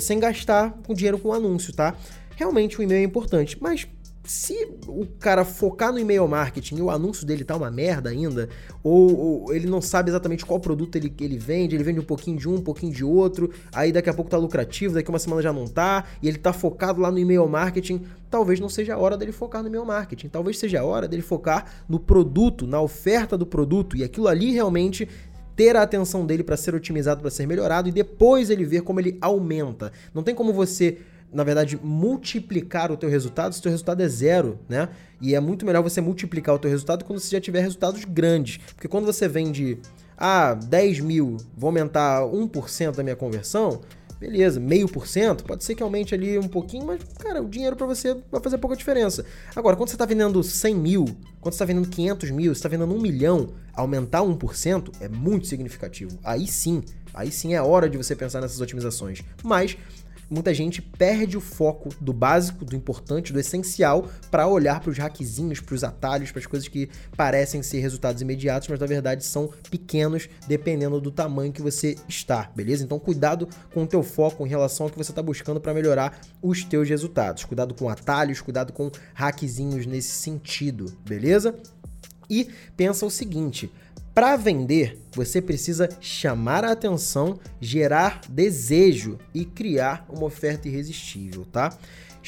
sem 0.00 0.18
gastar 0.18 0.78
com 0.86 0.94
dinheiro 0.94 1.18
com 1.18 1.32
anúncio, 1.32 1.72
tá? 1.72 1.94
Realmente 2.36 2.78
o 2.78 2.82
e-mail 2.82 3.00
é 3.00 3.04
importante, 3.04 3.58
mas 3.60 3.86
se 4.30 4.68
o 4.86 5.06
cara 5.18 5.42
focar 5.42 5.90
no 5.90 5.98
e-mail 5.98 6.28
marketing 6.28 6.76
e 6.76 6.82
o 6.82 6.90
anúncio 6.90 7.26
dele 7.26 7.44
tá 7.44 7.56
uma 7.56 7.70
merda 7.70 8.10
ainda, 8.10 8.48
ou, 8.82 9.16
ou, 9.16 9.54
ele 9.54 9.66
não 9.66 9.80
sabe 9.80 10.10
exatamente 10.10 10.44
qual 10.44 10.60
produto 10.60 10.96
ele, 10.96 11.12
ele 11.18 11.38
vende, 11.38 11.74
ele 11.74 11.82
vende 11.82 11.98
um 11.98 12.04
pouquinho 12.04 12.36
de 12.36 12.46
um, 12.46 12.56
um 12.56 12.60
pouquinho 12.60 12.92
de 12.92 13.02
outro, 13.02 13.50
aí 13.72 13.90
daqui 13.90 14.10
a 14.10 14.14
pouco 14.14 14.30
tá 14.30 14.36
lucrativo, 14.36 14.94
daqui 14.94 15.08
uma 15.08 15.18
semana 15.18 15.40
já 15.40 15.52
não 15.52 15.66
tá, 15.66 16.04
e 16.22 16.28
ele 16.28 16.36
tá 16.36 16.52
focado 16.52 17.00
lá 17.00 17.10
no 17.10 17.18
e-mail 17.18 17.48
marketing, 17.48 18.02
talvez 18.30 18.60
não 18.60 18.68
seja 18.68 18.94
a 18.94 18.98
hora 18.98 19.16
dele 19.16 19.32
focar 19.32 19.62
no 19.62 19.68
e-mail 19.68 19.86
marketing, 19.86 20.28
talvez 20.28 20.58
seja 20.58 20.80
a 20.80 20.84
hora 20.84 21.08
dele 21.08 21.22
focar 21.22 21.64
no 21.88 21.98
produto, 21.98 22.66
na 22.66 22.80
oferta 22.80 23.36
do 23.36 23.46
produto, 23.46 23.96
e 23.96 24.04
aquilo 24.04 24.28
ali 24.28 24.52
realmente 24.52 25.08
ter 25.56 25.74
a 25.74 25.82
atenção 25.82 26.26
dele 26.26 26.44
para 26.44 26.56
ser 26.56 26.74
otimizado, 26.74 27.22
para 27.22 27.30
ser 27.30 27.46
melhorado, 27.46 27.88
e 27.88 27.92
depois 27.92 28.50
ele 28.50 28.64
ver 28.64 28.82
como 28.82 29.00
ele 29.00 29.16
aumenta. 29.20 29.90
Não 30.14 30.22
tem 30.22 30.34
como 30.34 30.52
você 30.52 30.98
na 31.32 31.44
verdade, 31.44 31.78
multiplicar 31.82 32.90
o 32.90 32.96
teu 32.96 33.08
resultado 33.08 33.52
se 33.52 33.60
o 33.60 33.62
teu 33.62 33.70
resultado 33.70 34.02
é 34.02 34.08
zero, 34.08 34.58
né? 34.68 34.88
E 35.20 35.34
é 35.34 35.40
muito 35.40 35.66
melhor 35.66 35.82
você 35.82 36.00
multiplicar 36.00 36.54
o 36.54 36.58
teu 36.58 36.70
resultado 36.70 37.04
quando 37.04 37.20
você 37.20 37.36
já 37.36 37.40
tiver 37.40 37.60
resultados 37.60 38.04
grandes. 38.04 38.58
Porque 38.74 38.88
quando 38.88 39.04
você 39.04 39.28
vende, 39.28 39.78
ah, 40.16 40.54
10 40.54 41.00
mil, 41.00 41.36
vou 41.56 41.68
aumentar 41.68 42.22
1% 42.22 42.96
da 42.96 43.02
minha 43.02 43.16
conversão, 43.16 43.80
beleza, 44.18 44.58
meio 44.58 44.88
por 44.88 45.06
cento, 45.06 45.44
pode 45.44 45.64
ser 45.64 45.74
que 45.74 45.82
aumente 45.82 46.14
ali 46.14 46.38
um 46.38 46.48
pouquinho, 46.48 46.86
mas, 46.86 47.00
cara, 47.18 47.42
o 47.42 47.48
dinheiro 47.48 47.76
para 47.76 47.86
você 47.86 48.16
vai 48.30 48.40
fazer 48.40 48.58
pouca 48.58 48.76
diferença. 48.76 49.24
Agora, 49.54 49.76
quando 49.76 49.88
você 49.88 49.94
está 49.94 50.04
vendendo 50.04 50.42
100 50.42 50.74
mil, 50.74 51.04
quando 51.40 51.54
você 51.54 51.56
está 51.56 51.64
vendendo 51.64 51.88
500 51.88 52.30
mil, 52.30 52.54
você 52.54 52.58
está 52.58 52.68
vendendo 52.68 52.94
1 52.94 53.00
milhão, 53.00 53.48
aumentar 53.72 54.22
1% 54.22 54.92
é 55.00 55.08
muito 55.08 55.46
significativo. 55.46 56.18
Aí 56.24 56.46
sim, 56.46 56.82
aí 57.14 57.30
sim 57.30 57.54
é 57.54 57.62
hora 57.62 57.88
de 57.88 57.96
você 57.96 58.16
pensar 58.16 58.40
nessas 58.40 58.60
otimizações. 58.60 59.22
Mas 59.42 59.76
muita 60.30 60.52
gente 60.52 60.82
perde 60.82 61.36
o 61.36 61.40
foco 61.40 61.88
do 62.00 62.12
básico, 62.12 62.64
do 62.64 62.76
importante, 62.76 63.32
do 63.32 63.40
essencial, 63.40 64.08
para 64.30 64.46
olhar 64.46 64.80
para 64.80 64.90
os 64.90 64.98
hackzinhos, 64.98 65.60
para 65.60 65.74
os 65.74 65.84
atalhos, 65.84 66.30
para 66.30 66.40
as 66.40 66.46
coisas 66.46 66.68
que 66.68 66.88
parecem 67.16 67.62
ser 67.62 67.80
resultados 67.80 68.22
imediatos, 68.22 68.68
mas 68.68 68.78
na 68.78 68.86
verdade 68.86 69.24
são 69.24 69.50
pequenos 69.70 70.28
dependendo 70.46 71.00
do 71.00 71.10
tamanho 71.10 71.52
que 71.52 71.62
você 71.62 71.96
está, 72.08 72.50
beleza? 72.54 72.84
Então 72.84 72.98
cuidado 72.98 73.48
com 73.72 73.82
o 73.82 73.86
teu 73.86 74.02
foco 74.02 74.46
em 74.46 74.48
relação 74.48 74.86
ao 74.86 74.90
que 74.90 74.98
você 74.98 75.12
está 75.12 75.22
buscando 75.22 75.60
para 75.60 75.74
melhorar 75.74 76.20
os 76.42 76.64
teus 76.64 76.88
resultados. 76.88 77.44
Cuidado 77.44 77.74
com 77.74 77.88
atalhos, 77.88 78.40
cuidado 78.40 78.72
com 78.72 78.90
hackzinhos 79.14 79.86
nesse 79.86 80.10
sentido, 80.10 80.92
beleza? 81.06 81.54
E 82.30 82.50
pensa 82.76 83.06
o 83.06 83.10
seguinte, 83.10 83.72
para 84.18 84.34
vender, 84.34 84.98
você 85.12 85.40
precisa 85.40 85.88
chamar 86.00 86.64
a 86.64 86.72
atenção, 86.72 87.38
gerar 87.60 88.20
desejo 88.28 89.16
e 89.32 89.44
criar 89.44 90.04
uma 90.08 90.24
oferta 90.24 90.66
irresistível, 90.66 91.44
tá? 91.44 91.72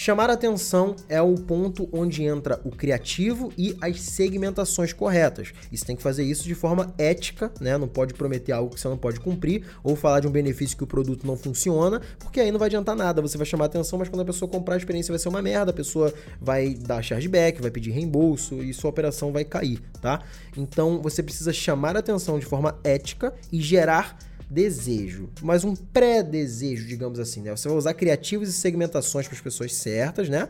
Chamar 0.02 0.30
atenção 0.30 0.97
é 1.11 1.21
o 1.21 1.35
ponto 1.35 1.87
onde 1.92 2.25
entra 2.25 2.59
o 2.64 2.71
criativo 2.71 3.52
e 3.59 3.76
as 3.83 4.00
segmentações 4.00 4.95
corretas. 4.95 5.52
E 5.71 5.76
você 5.76 5.85
tem 5.85 5.95
que 5.95 6.02
fazer 6.02 6.25
isso 6.25 6.45
de 6.45 6.54
forma 6.54 6.95
ética, 6.97 7.52
né? 7.61 7.76
Não 7.76 7.87
pode 7.87 8.14
prometer 8.14 8.52
algo 8.52 8.75
que 8.75 8.80
você 8.80 8.88
não 8.88 8.97
pode 8.97 9.21
cumprir 9.21 9.62
ou 9.85 9.95
falar 9.95 10.21
de 10.21 10.26
um 10.26 10.30
benefício 10.30 10.75
que 10.75 10.85
o 10.85 10.87
produto 10.87 11.26
não 11.26 11.37
funciona, 11.37 12.00
porque 12.19 12.40
aí 12.40 12.50
não 12.50 12.59
vai 12.59 12.69
adiantar 12.69 12.97
nada. 12.97 13.21
Você 13.21 13.37
vai 13.37 13.47
chamar 13.47 13.66
atenção, 13.66 13.99
mas 13.99 14.09
quando 14.09 14.23
a 14.23 14.25
pessoa 14.25 14.50
comprar 14.50 14.76
a 14.76 14.78
experiência 14.78 15.12
vai 15.12 15.19
ser 15.19 15.28
uma 15.28 15.42
merda, 15.42 15.71
a 15.71 15.75
pessoa 15.75 16.11
vai 16.40 16.73
dar 16.73 17.02
chargeback, 17.02 17.61
vai 17.61 17.71
pedir 17.71 17.90
reembolso 17.90 18.54
e 18.62 18.73
sua 18.73 18.88
operação 18.88 19.30
vai 19.30 19.45
cair, 19.45 19.83
tá? 20.00 20.23
Então 20.57 21.02
você 21.02 21.23
precisa 21.23 21.52
chamar 21.52 21.95
atenção 21.95 22.38
de 22.38 22.47
forma 22.47 22.80
ética 22.83 23.35
e 23.52 23.61
gerar 23.61 24.16
desejo, 24.50 25.30
mas 25.40 25.62
um 25.62 25.76
pré-desejo, 25.76 26.87
digamos 26.87 27.21
assim, 27.21 27.40
né? 27.40 27.57
Você 27.57 27.69
vai 27.69 27.78
usar 27.78 27.95
criativos 27.95 28.49
e 28.49 28.52
segmentações 28.52 29.28
para 29.28 29.37
as 29.37 29.40
pessoas 29.40 29.73
certas, 29.75 30.28
né? 30.28 30.49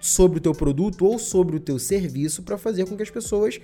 Sobre 0.00 0.38
o 0.38 0.40
teu 0.40 0.52
produto 0.52 1.06
ou 1.06 1.18
sobre 1.18 1.56
o 1.56 1.60
teu 1.60 1.78
serviço 1.78 2.42
para 2.42 2.58
fazer 2.58 2.86
com 2.86 2.96
que 2.96 3.02
as 3.02 3.10
pessoas 3.10 3.58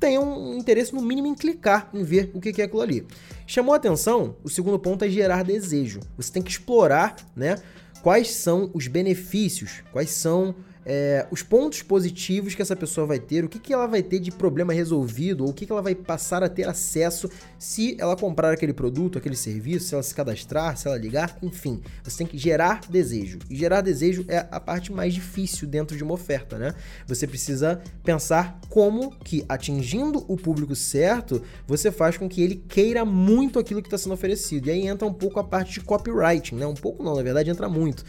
tenham 0.00 0.24
um 0.24 0.56
interesse 0.56 0.94
no 0.94 1.02
mínimo 1.02 1.26
em 1.26 1.34
clicar, 1.34 1.90
em 1.92 2.02
ver 2.02 2.30
o 2.32 2.40
que 2.40 2.60
é 2.60 2.64
aquilo 2.64 2.80
ali. 2.80 3.06
Chamou 3.46 3.74
a 3.74 3.76
atenção? 3.76 4.36
O 4.42 4.48
segundo 4.48 4.78
ponto 4.78 5.04
é 5.04 5.08
gerar 5.10 5.42
desejo. 5.42 6.00
Você 6.16 6.32
tem 6.32 6.42
que 6.42 6.50
explorar, 6.50 7.16
né? 7.36 7.56
Quais 8.02 8.30
são 8.30 8.70
os 8.72 8.86
benefícios, 8.86 9.82
quais 9.92 10.10
são 10.10 10.54
é, 10.90 11.26
os 11.30 11.42
pontos 11.42 11.82
positivos 11.82 12.54
que 12.54 12.62
essa 12.62 12.74
pessoa 12.74 13.06
vai 13.06 13.18
ter, 13.18 13.44
o 13.44 13.48
que, 13.48 13.58
que 13.58 13.74
ela 13.74 13.86
vai 13.86 14.02
ter 14.02 14.18
de 14.18 14.30
problema 14.30 14.72
resolvido, 14.72 15.44
ou 15.44 15.50
o 15.50 15.52
que, 15.52 15.66
que 15.66 15.70
ela 15.70 15.82
vai 15.82 15.94
passar 15.94 16.42
a 16.42 16.48
ter 16.48 16.66
acesso 16.66 17.30
se 17.58 17.94
ela 18.00 18.16
comprar 18.16 18.54
aquele 18.54 18.72
produto, 18.72 19.18
aquele 19.18 19.36
serviço, 19.36 19.86
se 19.86 19.94
ela 19.94 20.02
se 20.02 20.14
cadastrar, 20.14 20.78
se 20.78 20.88
ela 20.88 20.96
ligar, 20.96 21.36
enfim. 21.42 21.82
Você 22.02 22.16
tem 22.16 22.26
que 22.26 22.38
gerar 22.38 22.80
desejo. 22.88 23.38
E 23.50 23.54
gerar 23.54 23.82
desejo 23.82 24.24
é 24.28 24.46
a 24.50 24.58
parte 24.58 24.90
mais 24.90 25.12
difícil 25.12 25.68
dentro 25.68 25.94
de 25.94 26.02
uma 26.02 26.14
oferta, 26.14 26.56
né? 26.56 26.74
Você 27.06 27.26
precisa 27.26 27.82
pensar 28.02 28.58
como 28.70 29.10
que, 29.10 29.44
atingindo 29.46 30.24
o 30.26 30.38
público 30.38 30.74
certo, 30.74 31.42
você 31.66 31.92
faz 31.92 32.16
com 32.16 32.26
que 32.26 32.40
ele 32.42 32.64
queira 32.66 33.04
muito 33.04 33.58
aquilo 33.58 33.82
que 33.82 33.88
está 33.88 33.98
sendo 33.98 34.14
oferecido. 34.14 34.68
E 34.68 34.70
aí 34.70 34.86
entra 34.86 35.06
um 35.06 35.12
pouco 35.12 35.38
a 35.38 35.44
parte 35.44 35.74
de 35.74 35.80
copywriting, 35.80 36.54
né? 36.54 36.66
Um 36.66 36.74
pouco 36.74 37.02
não, 37.02 37.14
na 37.14 37.22
verdade 37.22 37.50
entra 37.50 37.68
muito 37.68 38.06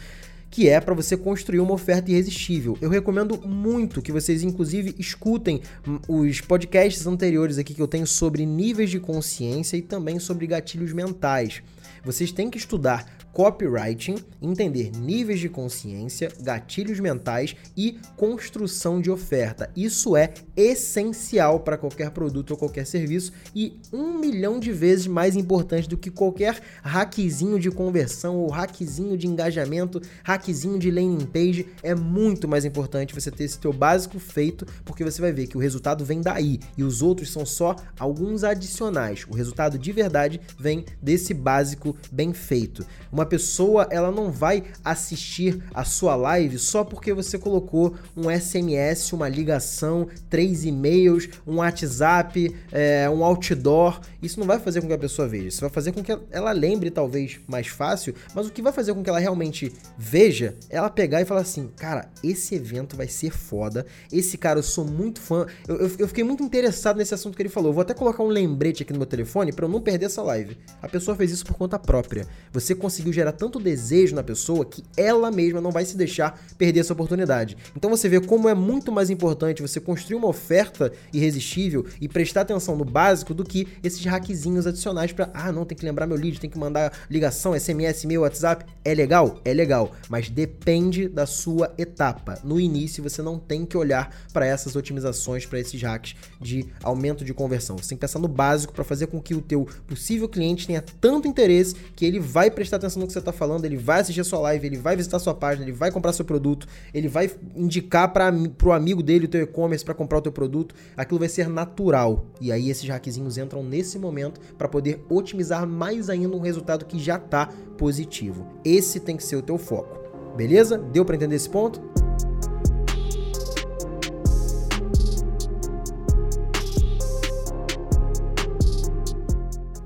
que 0.50 0.68
é 0.68 0.80
para 0.80 0.94
você 0.94 1.16
construir 1.16 1.60
uma 1.60 1.72
oferta 1.72 2.10
irresistível. 2.10 2.76
Eu 2.80 2.90
recomendo 2.90 3.40
muito 3.46 4.02
que 4.02 4.10
vocês, 4.10 4.42
inclusive, 4.42 4.94
escutem 4.98 5.60
os 6.08 6.40
podcasts 6.40 7.06
anteriores 7.06 7.56
aqui 7.56 7.72
que 7.72 7.80
eu 7.80 7.86
tenho 7.86 8.06
sobre 8.06 8.44
níveis 8.44 8.90
de 8.90 8.98
consciência 8.98 9.76
e 9.76 9.82
também 9.82 10.18
sobre 10.18 10.46
gatilhos 10.46 10.92
mentais. 10.92 11.62
Vocês 12.04 12.32
têm 12.32 12.50
que 12.50 12.58
estudar 12.58 13.19
copywriting, 13.40 14.16
entender 14.42 14.90
níveis 14.94 15.40
de 15.40 15.48
consciência, 15.48 16.30
gatilhos 16.42 17.00
mentais 17.00 17.56
e 17.74 17.98
construção 18.14 19.00
de 19.00 19.10
oferta. 19.10 19.70
Isso 19.74 20.14
é 20.14 20.34
essencial 20.54 21.60
para 21.60 21.78
qualquer 21.78 22.10
produto 22.10 22.50
ou 22.50 22.58
qualquer 22.58 22.84
serviço 22.86 23.32
e 23.56 23.78
um 23.90 24.18
milhão 24.18 24.60
de 24.60 24.70
vezes 24.72 25.06
mais 25.06 25.36
importante 25.36 25.88
do 25.88 25.96
que 25.96 26.10
qualquer 26.10 26.60
hackzinho 26.82 27.58
de 27.58 27.70
conversão 27.70 28.36
ou 28.36 28.50
hackzinho 28.50 29.16
de 29.16 29.26
engajamento, 29.26 30.02
hackzinho 30.22 30.78
de 30.78 30.90
landing 30.90 31.24
page. 31.24 31.66
É 31.82 31.94
muito 31.94 32.46
mais 32.46 32.66
importante 32.66 33.14
você 33.14 33.30
ter 33.30 33.44
esse 33.44 33.58
teu 33.58 33.72
básico 33.72 34.18
feito, 34.18 34.66
porque 34.84 35.02
você 35.02 35.18
vai 35.18 35.32
ver 35.32 35.46
que 35.46 35.56
o 35.56 35.60
resultado 35.60 36.04
vem 36.04 36.20
daí 36.20 36.60
e 36.76 36.84
os 36.84 37.00
outros 37.00 37.32
são 37.32 37.46
só 37.46 37.74
alguns 37.98 38.44
adicionais. 38.44 39.24
O 39.30 39.34
resultado 39.34 39.78
de 39.78 39.92
verdade 39.92 40.42
vem 40.58 40.84
desse 41.00 41.32
básico 41.32 41.96
bem 42.12 42.34
feito. 42.34 42.84
Uma 43.10 43.29
pessoa 43.30 43.86
ela 43.90 44.10
não 44.10 44.30
vai 44.30 44.64
assistir 44.84 45.62
a 45.72 45.84
sua 45.84 46.16
live 46.16 46.58
só 46.58 46.82
porque 46.82 47.14
você 47.14 47.38
colocou 47.38 47.94
um 48.16 48.28
SMS, 48.28 49.12
uma 49.12 49.28
ligação, 49.28 50.08
três 50.28 50.64
e-mails, 50.64 51.28
um 51.46 51.56
WhatsApp, 51.56 52.54
é, 52.72 53.08
um 53.08 53.24
outdoor. 53.24 54.00
Isso 54.20 54.40
não 54.40 54.46
vai 54.46 54.58
fazer 54.58 54.80
com 54.80 54.88
que 54.88 54.92
a 54.92 54.98
pessoa 54.98 55.28
veja. 55.28 55.46
Isso 55.46 55.60
vai 55.60 55.70
fazer 55.70 55.92
com 55.92 56.02
que 56.02 56.18
ela 56.30 56.50
lembre, 56.50 56.90
talvez, 56.90 57.38
mais 57.46 57.68
fácil. 57.68 58.14
Mas 58.34 58.48
o 58.48 58.50
que 58.50 58.60
vai 58.60 58.72
fazer 58.72 58.92
com 58.92 59.02
que 59.02 59.08
ela 59.08 59.20
realmente 59.20 59.72
veja 59.96 60.56
é 60.68 60.76
ela 60.76 60.90
pegar 60.90 61.20
e 61.20 61.24
falar 61.24 61.42
assim: 61.42 61.70
cara, 61.76 62.10
esse 62.24 62.56
evento 62.56 62.96
vai 62.96 63.06
ser 63.06 63.30
foda. 63.30 63.86
Esse 64.12 64.36
cara, 64.36 64.58
eu 64.58 64.62
sou 64.62 64.84
muito 64.84 65.20
fã. 65.20 65.46
Eu, 65.68 65.76
eu, 65.76 65.90
eu 66.00 66.08
fiquei 66.08 66.24
muito 66.24 66.42
interessado 66.42 66.96
nesse 66.96 67.14
assunto 67.14 67.36
que 67.36 67.42
ele 67.42 67.48
falou. 67.48 67.70
Eu 67.70 67.74
vou 67.74 67.82
até 67.82 67.94
colocar 67.94 68.22
um 68.22 68.28
lembrete 68.28 68.82
aqui 68.82 68.92
no 68.92 68.98
meu 68.98 69.06
telefone 69.06 69.52
para 69.52 69.64
eu 69.64 69.68
não 69.68 69.80
perder 69.80 70.06
essa 70.06 70.22
live. 70.22 70.58
A 70.82 70.88
pessoa 70.88 71.16
fez 71.16 71.30
isso 71.30 71.44
por 71.44 71.54
conta 71.54 71.78
própria. 71.78 72.26
Você 72.52 72.74
conseguiu 72.74 73.09
conseguiu 73.10 73.12
gerar 73.12 73.32
tanto 73.32 73.58
desejo 73.58 74.14
na 74.14 74.22
pessoa 74.22 74.64
que 74.64 74.82
ela 74.96 75.30
mesma 75.30 75.60
não 75.60 75.70
vai 75.70 75.84
se 75.84 75.96
deixar 75.96 76.40
perder 76.56 76.80
essa 76.80 76.92
oportunidade. 76.92 77.56
Então 77.76 77.90
você 77.90 78.08
vê 78.08 78.20
como 78.20 78.48
é 78.48 78.54
muito 78.54 78.90
mais 78.92 79.10
importante 79.10 79.62
você 79.62 79.80
construir 79.80 80.16
uma 80.16 80.28
oferta 80.28 80.92
irresistível 81.12 81.84
e 82.00 82.08
prestar 82.08 82.42
atenção 82.42 82.76
no 82.76 82.84
básico 82.84 83.34
do 83.34 83.44
que 83.44 83.66
esses 83.82 84.04
hackzinhos 84.04 84.66
adicionais 84.66 85.12
para, 85.12 85.30
ah, 85.34 85.52
não, 85.52 85.64
tem 85.64 85.76
que 85.76 85.84
lembrar 85.84 86.06
meu 86.06 86.16
lead, 86.16 86.40
tem 86.40 86.48
que 86.48 86.58
mandar 86.58 86.92
ligação, 87.10 87.58
SMS, 87.58 88.04
e-mail, 88.04 88.22
WhatsApp. 88.22 88.64
É 88.84 88.94
legal? 88.94 89.40
É 89.44 89.52
legal, 89.52 89.92
mas 90.08 90.30
depende 90.30 91.08
da 91.08 91.26
sua 91.26 91.74
etapa. 91.76 92.38
No 92.44 92.60
início 92.60 93.02
você 93.02 93.20
não 93.22 93.38
tem 93.38 93.66
que 93.66 93.76
olhar 93.76 94.14
para 94.32 94.46
essas 94.46 94.76
otimizações, 94.76 95.44
para 95.44 95.58
esses 95.58 95.80
hacks 95.82 96.14
de 96.40 96.66
aumento 96.82 97.24
de 97.24 97.34
conversão. 97.34 97.76
Você 97.76 97.90
tem 97.90 97.98
que 97.98 98.00
pensar 98.00 98.18
no 98.18 98.28
básico 98.28 98.72
para 98.72 98.84
fazer 98.84 99.08
com 99.08 99.20
que 99.20 99.34
o 99.34 99.40
teu 99.40 99.66
possível 99.86 100.28
cliente 100.28 100.66
tenha 100.66 100.82
tanto 101.00 101.26
interesse 101.26 101.74
que 101.96 102.04
ele 102.04 102.20
vai 102.20 102.50
prestar 102.50 102.76
atenção 102.76 102.99
no 103.00 103.06
que 103.06 103.12
você 103.12 103.18
está 103.18 103.32
falando, 103.32 103.64
ele 103.64 103.76
vai 103.76 104.00
assistir 104.00 104.20
a 104.20 104.24
sua 104.24 104.38
live, 104.40 104.66
ele 104.66 104.76
vai 104.76 104.94
visitar 104.94 105.16
a 105.16 105.20
sua 105.20 105.34
página, 105.34 105.64
ele 105.64 105.72
vai 105.72 105.90
comprar 105.90 106.12
seu 106.12 106.24
produto, 106.24 106.66
ele 106.94 107.08
vai 107.08 107.30
indicar 107.56 108.12
para 108.12 108.32
o 108.64 108.72
amigo 108.72 109.02
dele 109.02 109.24
o 109.24 109.28
teu 109.28 109.42
e-commerce 109.42 109.84
para 109.84 109.94
comprar 109.94 110.18
o 110.18 110.22
teu 110.22 110.32
produto, 110.32 110.74
aquilo 110.96 111.18
vai 111.18 111.28
ser 111.28 111.48
natural. 111.48 112.26
E 112.40 112.52
aí 112.52 112.70
esses 112.70 112.88
hackzinhos 112.88 113.38
entram 113.38 113.62
nesse 113.62 113.98
momento 113.98 114.40
para 114.56 114.68
poder 114.68 115.04
otimizar 115.08 115.66
mais 115.66 116.08
ainda 116.08 116.36
um 116.36 116.40
resultado 116.40 116.84
que 116.84 116.98
já 116.98 117.16
está 117.16 117.46
positivo. 117.76 118.46
Esse 118.64 119.00
tem 119.00 119.16
que 119.16 119.24
ser 119.24 119.36
o 119.36 119.42
teu 119.42 119.58
foco. 119.58 119.98
Beleza? 120.36 120.78
Deu 120.78 121.04
para 121.04 121.16
entender 121.16 121.36
esse 121.36 121.48
ponto? 121.48 121.99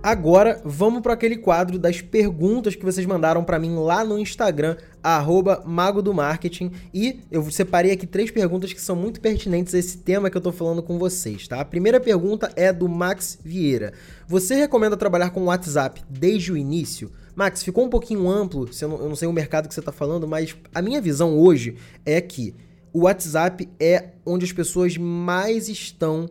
Agora 0.05 0.61
vamos 0.67 1.01
para 1.01 1.15
aquele 1.15 1.39
quadro 1.39 1.79
das 1.79 2.03
perguntas 2.03 2.77
que 2.77 2.85
vocês 2.85 3.07
mandaram 3.07 3.43
para 3.43 3.59
mim 3.59 3.75
lá 3.75 4.05
no 4.05 4.19
Instagram, 4.19 4.77
Mago 5.65 6.03
do 6.03 6.13
Marketing. 6.13 6.73
E 6.93 7.21
eu 7.31 7.51
separei 7.51 7.91
aqui 7.91 8.07
três 8.07 8.31
perguntas 8.31 8.71
que 8.75 8.83
são 8.83 8.95
muito 8.95 9.19
pertinentes 9.19 9.75
a 9.75 9.79
esse 9.79 9.97
tema 9.97 10.29
que 10.29 10.37
eu 10.37 10.41
estou 10.41 10.53
falando 10.53 10.83
com 10.83 10.99
vocês, 10.99 11.49
tá? 11.49 11.59
A 11.59 11.65
primeira 11.65 11.99
pergunta 11.99 12.53
é 12.55 12.71
do 12.71 12.87
Max 12.87 13.39
Vieira. 13.43 13.95
Você 14.29 14.55
recomenda 14.55 14.95
trabalhar 14.95 15.31
com 15.31 15.41
o 15.41 15.47
WhatsApp 15.47 16.05
desde 16.07 16.53
o 16.53 16.57
início? 16.59 17.11
Max, 17.35 17.63
ficou 17.63 17.87
um 17.87 17.89
pouquinho 17.89 18.29
amplo, 18.29 18.69
eu 18.83 19.09
não 19.09 19.17
sei 19.17 19.27
o 19.27 19.33
mercado 19.33 19.69
que 19.69 19.73
você 19.73 19.81
está 19.81 19.91
falando, 19.91 20.29
mas 20.29 20.55
a 20.75 20.83
minha 20.83 21.01
visão 21.01 21.35
hoje 21.39 21.77
é 22.05 22.21
que 22.21 22.55
o 22.93 23.05
WhatsApp 23.05 23.71
é 23.81 24.11
onde 24.27 24.45
as 24.45 24.53
pessoas 24.53 24.99
mais 24.99 25.67
estão 25.71 26.29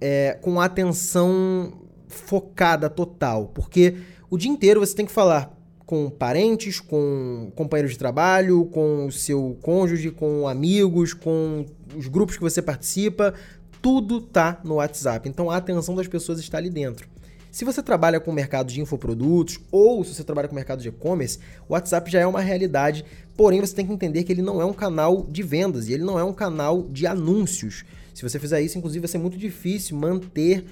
é, 0.00 0.38
com 0.40 0.58
atenção 0.58 1.81
focada 2.12 2.88
total, 2.88 3.50
porque 3.54 3.96
o 4.30 4.38
dia 4.38 4.50
inteiro 4.50 4.80
você 4.80 4.94
tem 4.94 5.06
que 5.06 5.12
falar 5.12 5.56
com 5.84 6.08
parentes, 6.08 6.80
com 6.80 7.50
companheiros 7.54 7.92
de 7.92 7.98
trabalho, 7.98 8.64
com 8.66 9.06
o 9.06 9.12
seu 9.12 9.58
cônjuge, 9.60 10.10
com 10.10 10.48
amigos, 10.48 11.12
com 11.12 11.66
os 11.96 12.08
grupos 12.08 12.36
que 12.36 12.42
você 12.42 12.62
participa, 12.62 13.34
tudo 13.82 14.20
tá 14.20 14.60
no 14.64 14.76
WhatsApp. 14.76 15.28
Então 15.28 15.50
a 15.50 15.56
atenção 15.56 15.94
das 15.94 16.08
pessoas 16.08 16.38
está 16.38 16.56
ali 16.58 16.70
dentro. 16.70 17.06
Se 17.50 17.66
você 17.66 17.82
trabalha 17.82 18.18
com 18.18 18.30
o 18.30 18.34
mercado 18.34 18.72
de 18.72 18.80
infoprodutos 18.80 19.60
ou 19.70 20.02
se 20.02 20.14
você 20.14 20.24
trabalha 20.24 20.48
com 20.48 20.54
o 20.54 20.56
mercado 20.56 20.80
de 20.80 20.88
e-commerce, 20.88 21.38
o 21.68 21.74
WhatsApp 21.74 22.10
já 22.10 22.20
é 22.20 22.26
uma 22.26 22.40
realidade, 22.40 23.04
porém 23.36 23.60
você 23.60 23.74
tem 23.74 23.86
que 23.86 23.92
entender 23.92 24.24
que 24.24 24.32
ele 24.32 24.40
não 24.40 24.62
é 24.62 24.64
um 24.64 24.72
canal 24.72 25.26
de 25.28 25.42
vendas 25.42 25.88
e 25.88 25.92
ele 25.92 26.04
não 26.04 26.18
é 26.18 26.24
um 26.24 26.32
canal 26.32 26.84
de 26.84 27.06
anúncios. 27.06 27.84
Se 28.14 28.22
você 28.22 28.38
fizer 28.38 28.62
isso, 28.62 28.78
inclusive, 28.78 29.00
vai 29.00 29.08
ser 29.08 29.18
muito 29.18 29.36
difícil 29.36 29.98
manter 29.98 30.64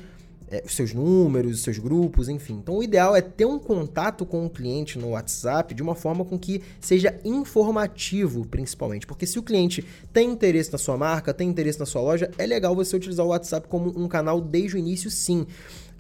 é, 0.51 0.63
os 0.67 0.75
seus 0.75 0.93
números, 0.93 1.57
os 1.57 1.63
seus 1.63 1.79
grupos, 1.79 2.29
enfim. 2.29 2.55
Então, 2.55 2.79
o 2.79 2.83
ideal 2.83 3.15
é 3.15 3.21
ter 3.21 3.45
um 3.45 3.59
contato 3.59 4.27
com 4.27 4.45
o 4.45 4.51
cliente 4.51 4.99
no 4.99 5.11
WhatsApp 5.11 5.73
de 5.75 5.83
uma 5.83 5.95
forma 5.95 6.25
com 6.25 6.39
que 6.39 6.61
seja 6.81 7.19
informativo, 7.25 8.47
principalmente. 8.47 9.07
Porque 9.07 9.27
se 9.27 9.39
o 9.39 9.43
cliente 9.43 9.85
tem 10.13 10.31
interesse 10.31 10.73
na 10.73 10.79
sua 10.79 10.97
marca, 10.97 11.33
tem 11.33 11.49
interesse 11.49 11.79
na 11.79 11.87
sua 11.87 12.03
loja, 12.03 12.31
é 12.37 12.47
legal 12.47 12.75
você 12.75 12.97
utilizar 12.97 13.25
o 13.25 13.31
WhatsApp 13.31 13.69
como 13.69 13.97
um 13.97 14.09
canal 14.09 14.41
desde 14.41 14.77
o 14.77 14.79
início, 14.79 15.11
sim. 15.11 15.47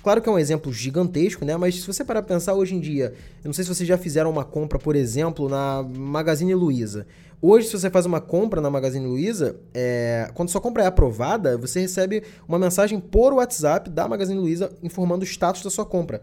Claro 0.02 0.22
que 0.22 0.28
é 0.28 0.32
um 0.32 0.38
exemplo 0.38 0.72
gigantesco, 0.72 1.44
né? 1.44 1.56
Mas 1.56 1.80
se 1.80 1.86
você 1.86 2.02
parar 2.02 2.22
pra 2.22 2.34
pensar 2.34 2.54
hoje 2.54 2.74
em 2.74 2.80
dia, 2.80 3.12
eu 3.44 3.48
não 3.48 3.52
sei 3.52 3.64
se 3.64 3.68
vocês 3.68 3.86
já 3.86 3.98
fizeram 3.98 4.30
uma 4.30 4.44
compra, 4.44 4.78
por 4.78 4.96
exemplo, 4.96 5.48
na 5.48 5.82
Magazine 5.82 6.54
Luiza. 6.54 7.06
Hoje, 7.42 7.68
se 7.68 7.72
você 7.72 7.88
faz 7.88 8.04
uma 8.04 8.20
compra 8.20 8.60
na 8.60 8.68
Magazine 8.68 9.06
Luiza, 9.06 9.58
é, 9.72 10.30
quando 10.34 10.50
sua 10.50 10.60
compra 10.60 10.82
é 10.82 10.86
aprovada, 10.86 11.56
você 11.56 11.80
recebe 11.80 12.22
uma 12.46 12.58
mensagem 12.58 13.00
por 13.00 13.32
WhatsApp 13.32 13.88
da 13.88 14.06
Magazine 14.06 14.38
Luiza 14.38 14.70
informando 14.82 15.22
o 15.22 15.26
status 15.26 15.62
da 15.62 15.70
sua 15.70 15.86
compra. 15.86 16.22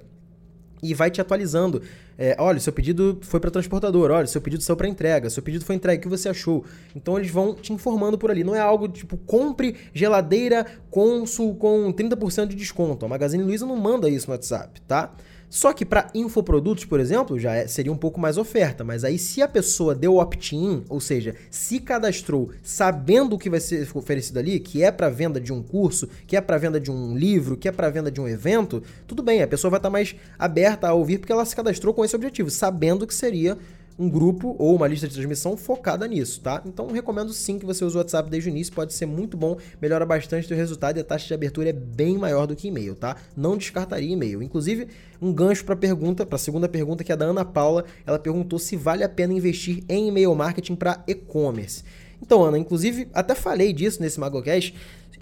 e 0.81 0.93
vai 0.93 1.09
te 1.09 1.19
atualizando. 1.19 1.81
É, 2.19 2.35
olha, 2.39 2.59
seu 2.59 2.71
pedido 2.71 3.17
foi 3.23 3.39
para 3.39 3.49
transportador, 3.49 4.11
olha, 4.11 4.27
seu 4.27 4.39
pedido 4.39 4.61
saiu 4.61 4.77
para 4.77 4.87
entrega, 4.87 5.27
seu 5.27 5.41
pedido 5.41 5.65
foi 5.65 5.75
entregue, 5.75 5.99
o 5.99 6.03
que 6.03 6.07
você 6.07 6.29
achou? 6.29 6.63
Então 6.95 7.17
eles 7.17 7.31
vão 7.31 7.55
te 7.55 7.73
informando 7.73 8.15
por 8.15 8.29
ali. 8.29 8.43
Não 8.43 8.53
é 8.55 8.59
algo 8.59 8.87
tipo, 8.87 9.17
compre 9.17 9.75
geladeira 9.91 10.67
Consul 10.91 11.55
com 11.55 11.91
30% 11.91 12.49
de 12.49 12.55
desconto. 12.55 13.05
A 13.05 13.09
Magazine 13.09 13.43
Luiza 13.43 13.65
não 13.65 13.75
manda 13.75 14.07
isso 14.07 14.27
no 14.27 14.33
WhatsApp, 14.33 14.81
tá? 14.81 15.15
Só 15.49 15.71
que 15.71 15.85
para 15.85 16.09
infoprodutos, 16.13 16.83
por 16.85 16.99
exemplo, 16.99 17.39
já 17.39 17.55
é, 17.55 17.67
seria 17.67 17.91
um 17.91 17.97
pouco 17.97 18.19
mais 18.19 18.37
oferta, 18.37 18.83
mas 18.83 19.03
aí 19.03 19.17
se 19.17 19.41
a 19.41 19.47
pessoa 19.47 19.95
deu 19.95 20.17
opt-in, 20.17 20.83
ou 20.89 20.99
seja, 20.99 21.35
se 21.49 21.79
cadastrou 21.79 22.51
sabendo 22.61 23.35
o 23.35 23.39
que 23.39 23.49
vai 23.49 23.59
ser 23.59 23.87
oferecido 23.93 24.39
ali, 24.39 24.59
que 24.59 24.83
é 24.83 24.91
para 24.91 25.09
venda 25.09 25.39
de 25.39 25.53
um 25.53 25.63
curso, 25.63 26.09
que 26.25 26.35
é 26.35 26.41
para 26.41 26.57
venda 26.57 26.79
de 26.79 26.91
um 26.91 27.15
livro, 27.15 27.55
que 27.55 27.67
é 27.67 27.71
para 27.71 27.89
venda 27.89 28.11
de 28.11 28.19
um 28.19 28.27
evento, 28.27 28.83
tudo 29.07 29.23
bem, 29.23 29.41
a 29.41 29.47
pessoa 29.47 29.71
vai 29.71 29.79
estar 29.79 29.89
tá 29.89 29.93
mais 29.93 30.15
aberta 30.37 30.87
a 30.87 30.93
ouvir 30.93 31.19
porque 31.19 31.31
ela 31.31 31.45
se 31.45 31.55
cadastrou 31.55 31.93
com 31.93 32.03
esse 32.03 32.15
objetivo, 32.15 32.49
sabendo 32.49 33.07
que 33.07 33.15
seria 33.15 33.57
um 33.97 34.09
grupo 34.09 34.55
ou 34.59 34.75
uma 34.75 34.87
lista 34.87 35.07
de 35.07 35.13
transmissão 35.13 35.57
focada 35.57 36.07
nisso, 36.07 36.39
tá? 36.41 36.61
Então 36.65 36.87
recomendo 36.87 37.33
sim 37.33 37.57
que 37.57 37.65
você 37.65 37.83
use 37.83 37.95
o 37.95 37.99
WhatsApp 37.99 38.29
desde 38.29 38.49
o 38.49 38.51
início, 38.51 38.73
pode 38.73 38.93
ser 38.93 39.05
muito 39.05 39.35
bom, 39.35 39.57
melhora 39.81 40.05
bastante 40.05 40.51
o 40.53 40.55
resultado 40.55 40.97
e 40.97 40.99
a 40.99 41.03
taxa 41.03 41.27
de 41.27 41.33
abertura 41.33 41.69
é 41.69 41.73
bem 41.73 42.17
maior 42.17 42.45
do 42.45 42.55
que 42.55 42.67
e-mail, 42.67 42.95
tá? 42.95 43.17
Não 43.35 43.57
descartaria 43.57 44.13
e-mail. 44.13 44.43
Inclusive, 44.43 44.87
um 45.21 45.33
gancho 45.33 45.65
para 45.65 45.75
pergunta, 45.75 46.25
para 46.25 46.35
a 46.35 46.39
segunda 46.39 46.69
pergunta 46.69 47.03
que 47.03 47.11
é 47.11 47.15
da 47.15 47.25
Ana 47.25 47.43
Paula, 47.43 47.85
ela 48.05 48.19
perguntou 48.19 48.59
se 48.59 48.75
vale 48.75 49.03
a 49.03 49.09
pena 49.09 49.33
investir 49.33 49.83
em 49.89 50.07
e-mail 50.09 50.33
marketing 50.35 50.75
para 50.75 51.03
e-commerce. 51.07 51.83
Então, 52.21 52.43
Ana, 52.43 52.57
inclusive, 52.57 53.07
até 53.13 53.35
falei 53.35 53.71
disso 53.71 54.01
nesse 54.01 54.19
MagoCast, 54.19 54.73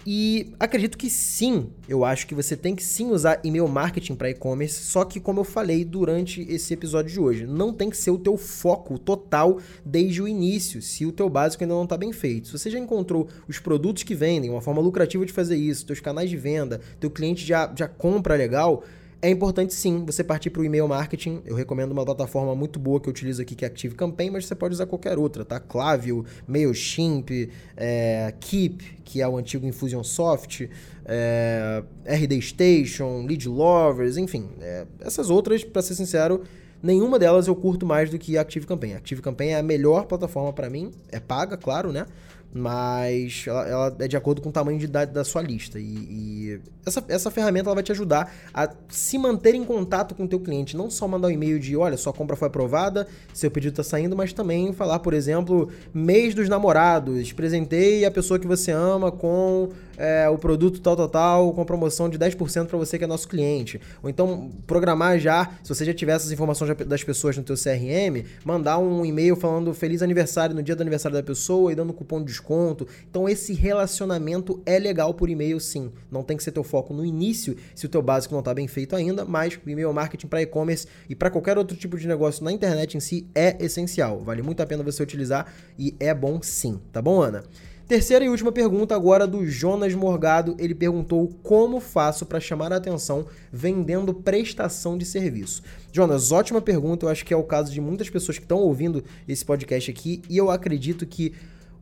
e 0.06 0.52
acredito 0.60 0.96
que 0.96 1.10
sim, 1.10 1.68
eu 1.88 2.04
acho 2.04 2.28
que 2.28 2.34
você 2.34 2.56
tem 2.56 2.76
que 2.76 2.84
sim 2.84 3.10
usar 3.10 3.40
e-mail 3.42 3.66
marketing 3.66 4.14
para 4.14 4.30
e-commerce, 4.30 4.84
só 4.84 5.04
que 5.04 5.18
como 5.18 5.40
eu 5.40 5.44
falei 5.44 5.84
durante 5.84 6.42
esse 6.42 6.72
episódio 6.72 7.12
de 7.12 7.18
hoje, 7.18 7.44
não 7.44 7.72
tem 7.72 7.90
que 7.90 7.96
ser 7.96 8.12
o 8.12 8.18
teu 8.18 8.36
foco 8.36 9.00
total 9.00 9.58
desde 9.84 10.22
o 10.22 10.28
início, 10.28 10.80
se 10.80 11.04
o 11.04 11.10
teu 11.10 11.28
básico 11.28 11.64
ainda 11.64 11.74
não 11.74 11.82
está 11.82 11.96
bem 11.96 12.12
feito. 12.12 12.46
Se 12.46 12.52
você 12.52 12.70
já 12.70 12.78
encontrou 12.78 13.26
os 13.48 13.58
produtos 13.58 14.04
que 14.04 14.14
vendem, 14.14 14.48
uma 14.48 14.60
forma 14.60 14.80
lucrativa 14.80 15.26
de 15.26 15.32
fazer 15.32 15.56
isso, 15.56 15.84
teus 15.84 15.98
canais 15.98 16.30
de 16.30 16.36
venda, 16.36 16.80
teu 17.00 17.10
cliente 17.10 17.44
já, 17.44 17.72
já 17.76 17.88
compra 17.88 18.36
legal, 18.36 18.84
é 19.22 19.30
importante 19.30 19.72
sim 19.72 20.04
você 20.04 20.22
partir 20.22 20.50
para 20.50 20.60
o 20.60 20.64
e-mail 20.64 20.86
marketing. 20.86 21.40
Eu 21.44 21.56
recomendo 21.56 21.92
uma 21.92 22.04
plataforma 22.04 22.54
muito 22.54 22.78
boa 22.78 23.00
que 23.00 23.08
eu 23.08 23.10
utilizo 23.10 23.40
aqui, 23.40 23.54
que 23.54 23.64
é 23.64 23.68
Active 23.68 23.94
Campaign, 23.94 24.30
mas 24.30 24.46
você 24.46 24.54
pode 24.54 24.74
usar 24.74 24.86
qualquer 24.86 25.18
outra, 25.18 25.44
tá? 25.44 25.58
Klaviyo, 25.58 26.24
MailChimp, 26.46 27.50
é, 27.76 28.34
Keep, 28.38 29.00
que 29.04 29.22
é 29.22 29.28
o 29.28 29.36
antigo 29.36 29.66
Infusionsoft, 29.66 30.68
é, 31.04 31.82
RD 32.04 32.42
Station, 32.42 33.24
Lead 33.26 33.48
Lovers, 33.48 34.16
enfim. 34.16 34.48
É, 34.60 34.86
essas 35.00 35.30
outras, 35.30 35.64
para 35.64 35.80
ser 35.80 35.94
sincero, 35.94 36.42
nenhuma 36.82 37.18
delas 37.18 37.46
eu 37.46 37.56
curto 37.56 37.86
mais 37.86 38.10
do 38.10 38.18
que 38.18 38.36
Active 38.36 38.66
Campaign. 38.66 38.94
Active 38.96 39.22
Campaign 39.22 39.52
é 39.52 39.58
a 39.58 39.62
melhor 39.62 40.06
plataforma 40.06 40.52
para 40.52 40.68
mim, 40.68 40.90
é 41.10 41.18
paga, 41.18 41.56
claro, 41.56 41.90
né? 41.90 42.06
Mas 42.52 43.44
ela, 43.46 43.68
ela, 43.68 43.96
é 43.98 44.08
de 44.08 44.16
acordo 44.16 44.40
com 44.40 44.48
o 44.48 44.52
tamanho 44.52 44.78
de 44.78 44.86
idade 44.86 45.12
da 45.12 45.24
sua 45.24 45.42
lista. 45.42 45.78
E, 45.78 45.82
e, 45.82 46.60
essa, 46.84 47.04
essa 47.08 47.30
ferramenta 47.30 47.68
ela 47.68 47.74
vai 47.74 47.82
te 47.82 47.92
ajudar 47.92 48.32
a 48.54 48.70
se 48.88 49.18
manter 49.18 49.54
em 49.54 49.64
contato 49.64 50.14
com 50.14 50.24
o 50.24 50.28
teu 50.28 50.40
cliente, 50.40 50.76
não 50.76 50.88
só 50.88 51.06
mandar 51.06 51.28
um 51.28 51.30
e-mail 51.30 51.58
de, 51.58 51.76
olha, 51.76 51.96
sua 51.96 52.12
compra 52.12 52.36
foi 52.36 52.48
aprovada, 52.48 53.06
seu 53.34 53.50
pedido 53.50 53.72
está 53.72 53.82
saindo, 53.82 54.16
mas 54.16 54.32
também 54.32 54.72
falar, 54.72 55.00
por 55.00 55.12
exemplo, 55.12 55.68
mês 55.92 56.34
dos 56.34 56.48
namorados, 56.48 57.32
presentei 57.32 58.04
a 58.04 58.10
pessoa 58.10 58.38
que 58.38 58.46
você 58.46 58.70
ama 58.70 59.10
com 59.10 59.70
é, 59.96 60.28
o 60.28 60.38
produto 60.38 60.80
tal, 60.80 60.96
tal, 60.96 61.08
tal, 61.08 61.52
com 61.52 61.64
promoção 61.64 62.08
de 62.08 62.18
10% 62.18 62.66
para 62.66 62.78
você 62.78 62.98
que 62.98 63.04
é 63.04 63.06
nosso 63.06 63.28
cliente. 63.28 63.80
Ou 64.02 64.08
então 64.08 64.50
programar 64.66 65.18
já, 65.18 65.50
se 65.62 65.74
você 65.74 65.84
já 65.84 65.94
tiver 65.94 66.12
essas 66.12 66.30
informações 66.30 66.76
das 66.86 67.02
pessoas 67.02 67.36
no 67.36 67.42
teu 67.42 67.56
CRM, 67.56 68.24
mandar 68.44 68.78
um 68.78 69.04
e-mail 69.04 69.36
falando 69.36 69.72
feliz 69.74 70.02
aniversário 70.02 70.54
no 70.54 70.62
dia 70.62 70.76
do 70.76 70.82
aniversário 70.82 71.16
da 71.16 71.22
pessoa 71.22 71.72
e 71.72 71.74
dando 71.74 71.92
cupom 71.92 72.22
de 72.22 72.32
desconto. 72.36 72.86
Então 73.08 73.28
esse 73.28 73.52
relacionamento 73.52 74.62
é 74.64 74.78
legal 74.78 75.14
por 75.14 75.28
e-mail 75.28 75.58
sim. 75.58 75.90
Não 76.10 76.22
tem 76.22 76.36
que 76.36 76.42
ser 76.42 76.52
teu 76.52 76.64
foco 76.64 76.92
no 76.94 77.04
início, 77.04 77.56
se 77.74 77.86
o 77.86 77.88
teu 77.88 78.02
básico 78.02 78.34
não 78.34 78.40
está 78.40 78.54
bem 78.54 78.68
feito 78.68 78.94
ainda, 78.94 79.24
mas 79.24 79.58
o 79.64 79.70
e-mail 79.70 79.92
marketing 79.92 80.26
para 80.26 80.42
e-commerce 80.42 80.86
e 81.08 81.14
para 81.14 81.30
qualquer 81.30 81.58
outro 81.58 81.76
tipo 81.76 81.98
de 81.98 82.06
negócio 82.06 82.44
na 82.44 82.52
internet 82.52 82.96
em 82.96 83.00
si 83.00 83.26
é 83.34 83.56
essencial. 83.64 84.20
Vale 84.20 84.42
muito 84.42 84.62
a 84.62 84.66
pena 84.66 84.82
você 84.82 85.02
utilizar 85.02 85.52
e 85.78 85.94
é 85.98 86.14
bom 86.14 86.40
sim, 86.42 86.80
tá 86.92 87.00
bom, 87.00 87.22
Ana? 87.22 87.44
Terceira 87.88 88.24
e 88.24 88.28
última 88.28 88.50
pergunta 88.50 88.96
agora 88.96 89.28
do 89.28 89.46
Jonas 89.46 89.94
Morgado. 89.94 90.56
Ele 90.58 90.74
perguntou 90.74 91.28
como 91.40 91.78
faço 91.78 92.26
para 92.26 92.40
chamar 92.40 92.72
a 92.72 92.78
atenção 92.78 93.26
vendendo 93.52 94.12
prestação 94.12 94.98
de 94.98 95.04
serviço. 95.04 95.62
Jonas, 95.92 96.32
ótima 96.32 96.60
pergunta. 96.60 97.06
Eu 97.06 97.10
acho 97.10 97.24
que 97.24 97.32
é 97.32 97.36
o 97.36 97.44
caso 97.44 97.72
de 97.72 97.80
muitas 97.80 98.10
pessoas 98.10 98.38
que 98.38 98.44
estão 98.44 98.58
ouvindo 98.58 99.04
esse 99.28 99.44
podcast 99.44 99.88
aqui 99.88 100.20
e 100.28 100.36
eu 100.36 100.50
acredito 100.50 101.06
que 101.06 101.32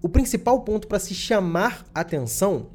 o 0.05 0.09
principal 0.11 0.61
ponto 0.61 0.87
para 0.87 0.99
se 0.99 1.15
chamar 1.15 1.87
atenção 1.95 2.67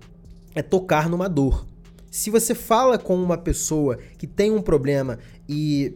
é 0.55 0.63
tocar 0.63 1.07
numa 1.07 1.29
dor. 1.29 1.63
Se 2.09 2.31
você 2.31 2.55
fala 2.55 2.97
com 2.97 3.15
uma 3.15 3.37
pessoa 3.37 3.99
que 4.17 4.25
tem 4.25 4.49
um 4.49 4.63
problema 4.63 5.19
e 5.47 5.93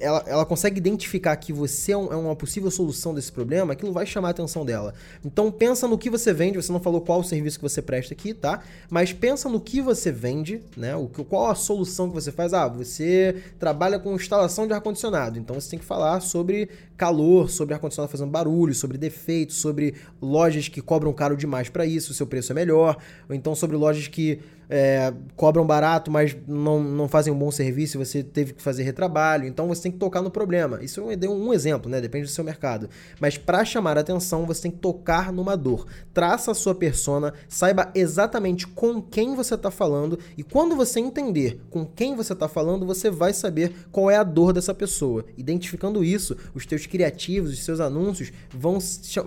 ela, 0.00 0.24
ela 0.26 0.46
consegue 0.46 0.78
identificar 0.78 1.36
que 1.36 1.52
você 1.52 1.92
é, 1.92 1.94
é, 1.94 1.96
uma 1.96 2.36
possível 2.36 2.70
solução 2.70 3.14
desse 3.14 3.30
problema, 3.30 3.72
aquilo 3.72 3.92
vai 3.92 4.06
chamar 4.06 4.28
a 4.28 4.30
atenção 4.30 4.64
dela. 4.64 4.94
Então 5.24 5.50
pensa 5.50 5.88
no 5.88 5.98
que 5.98 6.08
você 6.08 6.32
vende, 6.32 6.56
você 6.56 6.72
não 6.72 6.80
falou 6.80 7.00
qual 7.00 7.20
o 7.20 7.24
serviço 7.24 7.58
que 7.58 7.62
você 7.62 7.82
presta 7.82 8.14
aqui, 8.14 8.32
tá? 8.32 8.62
Mas 8.88 9.12
pensa 9.12 9.48
no 9.48 9.60
que 9.60 9.80
você 9.80 10.10
vende, 10.10 10.62
né? 10.76 10.94
O, 10.96 11.08
qual 11.08 11.50
a 11.50 11.54
solução 11.54 12.08
que 12.08 12.14
você 12.14 12.30
faz? 12.30 12.52
Ah, 12.52 12.68
você 12.68 13.42
trabalha 13.58 13.98
com 13.98 14.14
instalação 14.14 14.66
de 14.66 14.72
ar-condicionado, 14.72 15.38
então 15.38 15.60
você 15.60 15.70
tem 15.70 15.78
que 15.78 15.84
falar 15.84 16.20
sobre 16.20 16.68
calor, 16.96 17.50
sobre 17.50 17.74
ar-condicionado 17.74 18.10
fazendo 18.10 18.30
barulho, 18.30 18.74
sobre 18.74 18.98
defeitos, 18.98 19.56
sobre 19.56 19.94
lojas 20.20 20.68
que 20.68 20.80
cobram 20.80 21.12
caro 21.12 21.36
demais 21.36 21.68
para 21.68 21.84
isso, 21.84 22.12
o 22.12 22.14
seu 22.14 22.26
preço 22.26 22.52
é 22.52 22.54
melhor, 22.54 22.96
ou 23.28 23.34
então 23.34 23.54
sobre 23.54 23.76
lojas 23.76 24.08
que 24.08 24.40
é, 24.74 25.12
cobram 25.36 25.66
barato, 25.66 26.10
mas 26.10 26.34
não, 26.48 26.82
não 26.82 27.06
fazem 27.06 27.30
um 27.30 27.38
bom 27.38 27.50
serviço, 27.50 27.98
você 27.98 28.22
teve 28.22 28.54
que 28.54 28.62
fazer 28.62 28.82
retrabalho, 28.82 29.46
então 29.46 29.68
você 29.68 29.82
tem 29.82 29.92
que 29.92 29.98
tocar 29.98 30.22
no 30.22 30.30
problema. 30.30 30.82
Isso 30.82 30.98
é 30.98 31.28
um, 31.28 31.48
um 31.48 31.52
exemplo, 31.52 31.90
né? 31.90 32.00
Depende 32.00 32.24
do 32.24 32.30
seu 32.30 32.42
mercado. 32.42 32.88
Mas 33.20 33.36
para 33.36 33.66
chamar 33.66 33.98
a 33.98 34.00
atenção, 34.00 34.46
você 34.46 34.62
tem 34.62 34.70
que 34.70 34.78
tocar 34.78 35.30
numa 35.30 35.58
dor. 35.58 35.86
Traça 36.14 36.52
a 36.52 36.54
sua 36.54 36.74
persona, 36.74 37.34
saiba 37.50 37.90
exatamente 37.94 38.66
com 38.66 39.02
quem 39.02 39.34
você 39.34 39.56
está 39.56 39.70
falando, 39.70 40.18
e 40.38 40.42
quando 40.42 40.74
você 40.74 41.00
entender 41.00 41.60
com 41.68 41.84
quem 41.84 42.16
você 42.16 42.32
está 42.32 42.48
falando, 42.48 42.86
você 42.86 43.10
vai 43.10 43.34
saber 43.34 43.74
qual 43.90 44.10
é 44.10 44.16
a 44.16 44.22
dor 44.22 44.54
dessa 44.54 44.72
pessoa. 44.72 45.26
Identificando 45.36 46.02
isso, 46.02 46.34
os 46.54 46.64
teus 46.64 46.86
criativos, 46.92 47.50
os 47.54 47.64
seus 47.64 47.80
anúncios 47.80 48.30
vão 48.50 48.78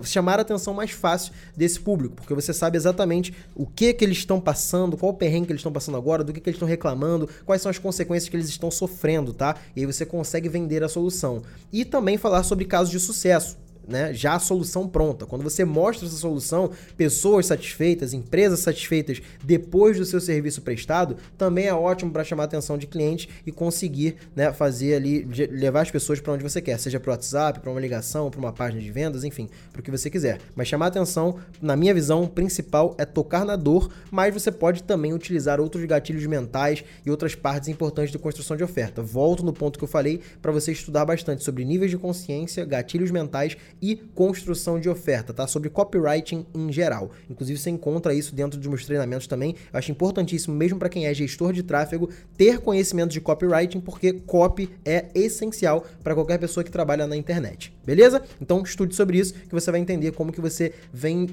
chamar 0.04 0.38
a 0.38 0.42
atenção 0.42 0.72
mais 0.72 0.92
fácil 0.92 1.32
desse 1.56 1.80
público, 1.80 2.14
porque 2.14 2.32
você 2.32 2.52
sabe 2.52 2.76
exatamente 2.76 3.34
o 3.56 3.66
que 3.66 3.92
que 3.92 4.04
eles 4.04 4.18
estão 4.18 4.40
passando, 4.40 4.96
qual 4.96 5.10
o 5.10 5.14
perrengue 5.14 5.46
que 5.46 5.52
eles 5.52 5.60
estão 5.60 5.72
passando 5.72 5.96
agora, 5.96 6.22
do 6.22 6.32
que, 6.32 6.40
que 6.40 6.48
eles 6.48 6.54
estão 6.54 6.68
reclamando, 6.68 7.28
quais 7.44 7.60
são 7.60 7.68
as 7.68 7.78
consequências 7.78 8.28
que 8.28 8.36
eles 8.36 8.48
estão 8.48 8.70
sofrendo, 8.70 9.32
tá? 9.32 9.56
E 9.74 9.80
aí 9.80 9.86
você 9.86 10.06
consegue 10.06 10.48
vender 10.48 10.84
a 10.84 10.88
solução. 10.88 11.42
E 11.72 11.84
também 11.84 12.16
falar 12.16 12.44
sobre 12.44 12.64
casos 12.64 12.92
de 12.92 13.00
sucesso 13.00 13.56
né, 13.86 14.12
já 14.12 14.34
a 14.34 14.38
solução 14.38 14.88
pronta. 14.88 15.26
Quando 15.26 15.42
você 15.42 15.64
mostra 15.64 16.06
essa 16.06 16.16
solução, 16.16 16.70
pessoas 16.96 17.46
satisfeitas, 17.46 18.12
empresas 18.12 18.60
satisfeitas 18.60 19.20
depois 19.44 19.96
do 19.96 20.04
seu 20.04 20.20
serviço 20.20 20.62
prestado, 20.62 21.16
também 21.36 21.66
é 21.66 21.74
ótimo 21.74 22.10
para 22.10 22.24
chamar 22.24 22.44
a 22.44 22.46
atenção 22.46 22.76
de 22.76 22.86
cliente 22.86 23.28
e 23.46 23.52
conseguir 23.52 24.16
né, 24.34 24.52
fazer 24.52 24.94
ali, 24.94 25.22
levar 25.50 25.82
as 25.82 25.90
pessoas 25.90 26.20
para 26.20 26.32
onde 26.32 26.42
você 26.42 26.60
quer, 26.60 26.78
seja 26.78 26.98
para 26.98 27.10
o 27.10 27.12
WhatsApp, 27.12 27.60
para 27.60 27.70
uma 27.70 27.80
ligação, 27.80 28.30
para 28.30 28.40
uma 28.40 28.52
página 28.52 28.80
de 28.80 28.90
vendas, 28.90 29.24
enfim, 29.24 29.48
para 29.72 29.80
o 29.80 29.82
que 29.82 29.90
você 29.90 30.10
quiser. 30.10 30.38
Mas 30.54 30.68
chamar 30.68 30.86
a 30.86 30.88
atenção, 30.88 31.38
na 31.60 31.76
minha 31.76 31.94
visão, 31.94 32.26
principal 32.26 32.94
é 32.98 33.04
tocar 33.04 33.44
na 33.44 33.56
dor, 33.56 33.90
mas 34.10 34.32
você 34.32 34.50
pode 34.50 34.82
também 34.82 35.12
utilizar 35.12 35.60
outros 35.60 35.84
gatilhos 35.84 36.26
mentais 36.26 36.84
e 37.04 37.10
outras 37.10 37.34
partes 37.34 37.68
importantes 37.68 38.12
de 38.12 38.18
construção 38.18 38.56
de 38.56 38.64
oferta. 38.64 39.02
Volto 39.02 39.44
no 39.44 39.52
ponto 39.52 39.78
que 39.78 39.84
eu 39.84 39.88
falei 39.88 40.20
para 40.40 40.52
você 40.52 40.72
estudar 40.72 41.04
bastante 41.04 41.44
sobre 41.44 41.64
níveis 41.64 41.90
de 41.90 41.98
consciência, 41.98 42.64
gatilhos 42.64 43.10
mentais 43.10 43.56
e 43.80 43.96
construção 44.14 44.80
de 44.80 44.88
oferta, 44.88 45.32
tá? 45.32 45.46
Sobre 45.46 45.68
copywriting 45.68 46.46
em 46.54 46.72
geral. 46.72 47.10
Inclusive 47.30 47.58
você 47.58 47.70
encontra 47.70 48.14
isso 48.14 48.34
dentro 48.34 48.58
dos 48.58 48.68
meus 48.68 48.84
treinamentos 48.84 49.26
também. 49.26 49.54
Eu 49.72 49.78
acho 49.78 49.90
importantíssimo, 49.90 50.54
mesmo 50.54 50.78
para 50.78 50.88
quem 50.88 51.06
é 51.06 51.14
gestor 51.14 51.52
de 51.52 51.62
tráfego, 51.62 52.08
ter 52.36 52.58
conhecimento 52.60 53.10
de 53.10 53.20
copywriting, 53.20 53.80
porque 53.80 54.12
copy 54.12 54.70
é 54.84 55.06
essencial 55.14 55.84
para 56.02 56.14
qualquer 56.14 56.38
pessoa 56.38 56.64
que 56.64 56.70
trabalha 56.70 57.06
na 57.06 57.16
internet. 57.16 57.72
Beleza? 57.84 58.22
Então 58.40 58.62
estude 58.62 58.94
sobre 58.94 59.18
isso 59.18 59.34
que 59.34 59.52
você 59.52 59.70
vai 59.70 59.80
entender 59.80 60.12
como 60.12 60.32
que 60.32 60.40
você 60.40 60.72
vem, 60.92 61.26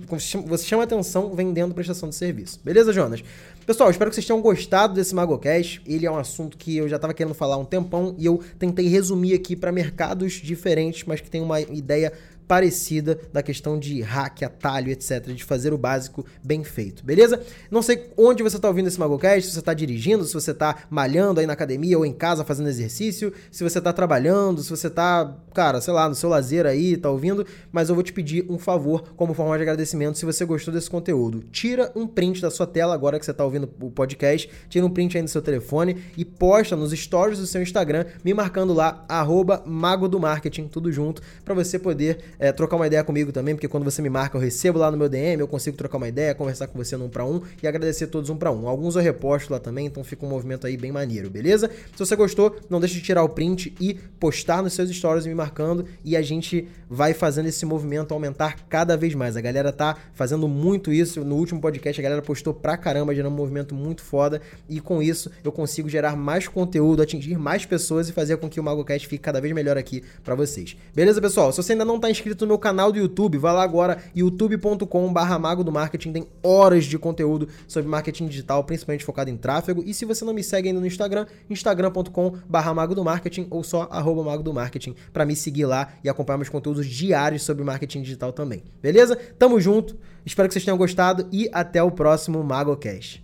você 0.46 0.66
chama 0.66 0.84
atenção 0.84 1.34
vendendo 1.36 1.74
prestação 1.74 2.10
de 2.10 2.16
serviço. 2.16 2.60
Beleza, 2.64 2.94
Jonas? 2.94 3.24
Pessoal, 3.66 3.90
espero 3.90 4.10
que 4.12 4.16
vocês 4.16 4.28
tenham 4.28 4.42
gostado 4.42 4.94
desse 4.94 5.16
MagoCast. 5.16 5.82
Ele 5.88 6.06
é 6.06 6.12
um 6.12 6.18
assunto 6.18 6.58
que 6.58 6.76
eu 6.76 6.90
já 6.90 6.98
estava 6.98 7.14
querendo 7.14 7.34
falar 7.34 7.56
há 7.56 7.58
um 7.58 7.64
tempão 7.64 8.14
e 8.18 8.26
eu 8.26 8.42
tentei 8.60 8.88
resumir 8.88 9.34
aqui 9.34 9.56
para 9.56 9.72
mercados 9.72 10.34
diferentes, 10.34 11.06
mas 11.06 11.22
que 11.22 11.30
tem 11.30 11.42
uma 11.42 11.62
ideia 11.62 12.12
parecida 12.48 13.20
da 13.32 13.42
questão 13.42 13.80
de 13.80 14.02
hack, 14.02 14.44
atalho, 14.44 14.92
etc, 14.92 15.28
de 15.28 15.44
fazer 15.44 15.74
o 15.74 15.78
básico 15.78 16.26
bem 16.44 16.64
feito, 16.64 17.04
beleza? 17.04 17.42
Não 17.70 17.82
sei 17.82 18.12
onde 18.18 18.44
você 18.44 18.58
está 18.58 18.68
ouvindo 18.68 18.88
esse 18.88 19.00
MagoCast, 19.00 19.48
se 19.48 19.54
você 19.54 19.60
está 19.60 19.74
dirigindo, 19.74 20.24
se 20.26 20.34
você 20.34 20.52
está 20.52 20.84
malhando 20.90 21.40
aí 21.40 21.46
na 21.46 21.54
academia 21.54 21.98
ou 21.98 22.06
em 22.06 22.14
casa 22.14 22.44
fazendo 22.44 22.70
exercício, 22.70 23.34
se 23.52 23.64
você 23.64 23.78
está 23.78 23.92
trabalhando, 23.92 24.62
se 24.62 24.70
você 24.70 24.88
está, 24.88 25.38
cara, 25.54 25.82
sei 25.82 25.94
lá, 25.94 26.08
no 26.08 26.16
seu 26.16 26.30
lazer 26.30 26.66
aí, 26.66 26.98
tá 26.98 27.10
ouvindo, 27.10 27.46
mas 27.72 27.90
eu 27.90 27.96
vou 27.96 28.04
te 28.04 28.14
pedir 28.14 28.46
um 28.50 28.58
favor 28.58 29.14
como 29.16 29.34
forma 29.34 29.56
de 29.58 29.64
agradecimento 29.64 30.18
se 30.18 30.26
você 30.26 30.46
gostou 30.46 30.74
desse 30.74 30.90
conteúdo. 30.90 31.44
Tira 31.52 31.92
um 31.96 32.08
print 32.08 32.42
da 32.42 32.52
sua 32.52 32.68
tela 32.68 32.94
agora 32.94 33.20
que 33.20 33.26
você 33.26 33.32
está 33.32 33.44
ouvindo 33.44 33.70
o 33.82 33.92
podcast, 33.92 34.50
tira 34.70 34.86
um 34.86 34.90
print 34.90 35.18
aí 35.18 35.22
no 35.22 35.30
seu 35.30 35.42
telefone 35.42 36.04
e 36.18 36.26
posta 36.26 36.76
nos 36.76 36.92
stories 36.92 37.40
do 37.40 37.48
seu 37.48 37.62
Instagram, 37.62 38.06
me 38.24 38.34
marcando 38.34 38.74
lá, 38.74 39.06
arroba 39.08 39.64
Mago 39.66 40.08
do 40.08 40.20
Marketing, 40.20 40.68
tudo 40.68 40.92
junto, 40.92 41.22
para 41.44 41.54
você 41.54 41.80
poder 41.80 42.33
é, 42.40 42.52
trocar 42.52 42.76
uma 42.76 42.88
ideia 42.88 43.04
comigo 43.04 43.32
também, 43.32 43.56
porque 43.56 43.68
quando 43.68 43.84
você 43.84 44.02
me 44.02 44.10
marca, 44.10 44.38
eu 44.38 44.42
recebo 44.42 44.80
lá 44.80 44.92
no 44.92 44.98
meu 44.98 45.10
DM, 45.10 45.42
eu 45.42 45.48
consigo 45.48 45.78
trocar 45.78 45.98
uma 45.98 46.08
ideia, 46.08 46.34
conversar 46.36 46.68
com 46.68 46.78
você 46.78 46.98
num 46.98 47.10
para 47.10 47.26
um 47.26 47.42
e 47.62 47.68
agradecer 47.68 48.08
todos 48.08 48.30
um 48.30 48.36
para 48.36 48.52
um. 48.52 48.68
Alguns 48.68 48.96
eu 48.96 49.02
reposto 49.02 49.52
lá 49.52 49.60
também, 49.60 49.86
então 49.86 50.04
fica 50.04 50.26
um 50.26 50.30
movimento 50.30 50.68
aí 50.68 50.76
bem 50.76 50.92
maneiro, 50.92 51.30
beleza? 51.30 51.70
Se 51.70 52.00
você 52.00 52.16
gostou, 52.16 52.56
não 52.70 52.80
deixe 52.80 52.96
de 52.96 53.02
tirar 53.02 53.24
o 53.24 53.30
print 53.30 53.74
e 53.80 53.96
postar 54.20 54.62
nos 54.62 54.74
seus 54.74 54.90
stories 54.90 55.26
me 55.26 55.36
marcando 55.36 55.86
e 56.04 56.18
a 56.18 56.22
gente 56.22 56.68
vai 56.90 57.14
fazendo 57.14 57.48
esse 57.48 57.66
movimento 57.66 58.14
aumentar 58.14 58.68
cada 58.68 58.98
vez 58.98 59.16
mais. 59.16 59.38
A 59.38 59.42
galera 59.42 59.72
tá 59.72 59.98
fazendo 60.14 60.48
muito 60.48 60.92
isso. 60.92 61.24
No 61.24 61.36
último 61.36 61.62
podcast 61.62 62.00
a 62.00 62.04
galera 62.04 62.22
postou 62.22 62.54
pra 62.54 62.78
caramba, 62.78 63.14
gerando 63.16 63.34
um 63.34 63.38
movimento 63.38 63.74
muito 63.76 64.02
foda 64.02 64.42
e 64.70 64.80
com 64.80 65.02
isso 65.02 65.32
eu 65.44 65.52
consigo 65.52 65.90
gerar 65.90 66.16
mais 66.16 66.48
conteúdo, 66.48 67.02
atingir 67.02 67.38
mais 67.38 67.66
pessoas 67.66 68.10
e 68.10 68.14
fazer 68.14 68.38
com 68.38 68.50
que 68.50 68.60
o 68.60 68.64
MagoCast 68.64 69.08
fique 69.08 69.24
cada 69.24 69.40
vez 69.40 69.54
melhor 69.54 69.78
aqui 69.78 70.04
para 70.24 70.36
vocês. 70.36 70.76
Beleza, 70.96 71.22
pessoal? 71.22 71.52
Se 71.52 71.58
você 71.58 71.74
ainda 71.74 71.86
não 71.86 72.00
tá 72.00 72.10
inscrito 72.10 72.23
no 72.42 72.48
meu 72.48 72.58
canal 72.58 72.92
do 72.92 72.98
YouTube, 72.98 73.38
vai 73.38 73.54
lá 73.54 73.64
agora 73.64 73.98
youtube.com/barra 74.16 75.40
mago 75.40 75.64
do 75.64 75.72
marketing, 75.72 76.12
tem 76.12 76.28
horas 76.42 76.86
de 76.86 76.98
conteúdo 76.98 77.48
sobre 77.68 77.90
marketing 77.90 78.28
digital, 78.28 78.64
principalmente 78.64 79.06
focado 79.06 79.30
em 79.30 79.38
tráfego. 79.38 79.84
E 79.86 79.94
se 79.94 80.06
você 80.06 80.26
não 80.26 80.34
me 80.34 80.44
segue 80.44 80.70
ainda 80.70 80.80
no 80.80 80.88
Instagram, 80.88 81.26
instagram.com/barra 81.50 82.74
mago 82.74 82.96
do 82.96 83.04
marketing 83.04 83.48
ou 83.50 83.64
só 83.64 83.88
arroba 83.92 84.24
mago 84.24 84.44
do 84.44 84.54
marketing 84.54 84.96
para 85.12 85.26
me 85.26 85.36
seguir 85.36 85.66
lá 85.66 85.94
e 86.04 86.10
acompanhar 86.10 86.38
meus 86.38 86.50
conteúdos 86.50 86.86
diários 86.86 87.44
sobre 87.44 87.64
marketing 87.64 88.02
digital 88.02 88.32
também. 88.32 88.64
Beleza? 88.82 89.16
Tamo 89.38 89.60
junto. 89.60 89.98
Espero 90.26 90.48
que 90.48 90.54
vocês 90.54 90.64
tenham 90.64 90.78
gostado 90.78 91.28
e 91.32 91.50
até 91.52 91.84
o 91.84 91.92
próximo 91.92 92.44
MagoCast. 92.44 93.24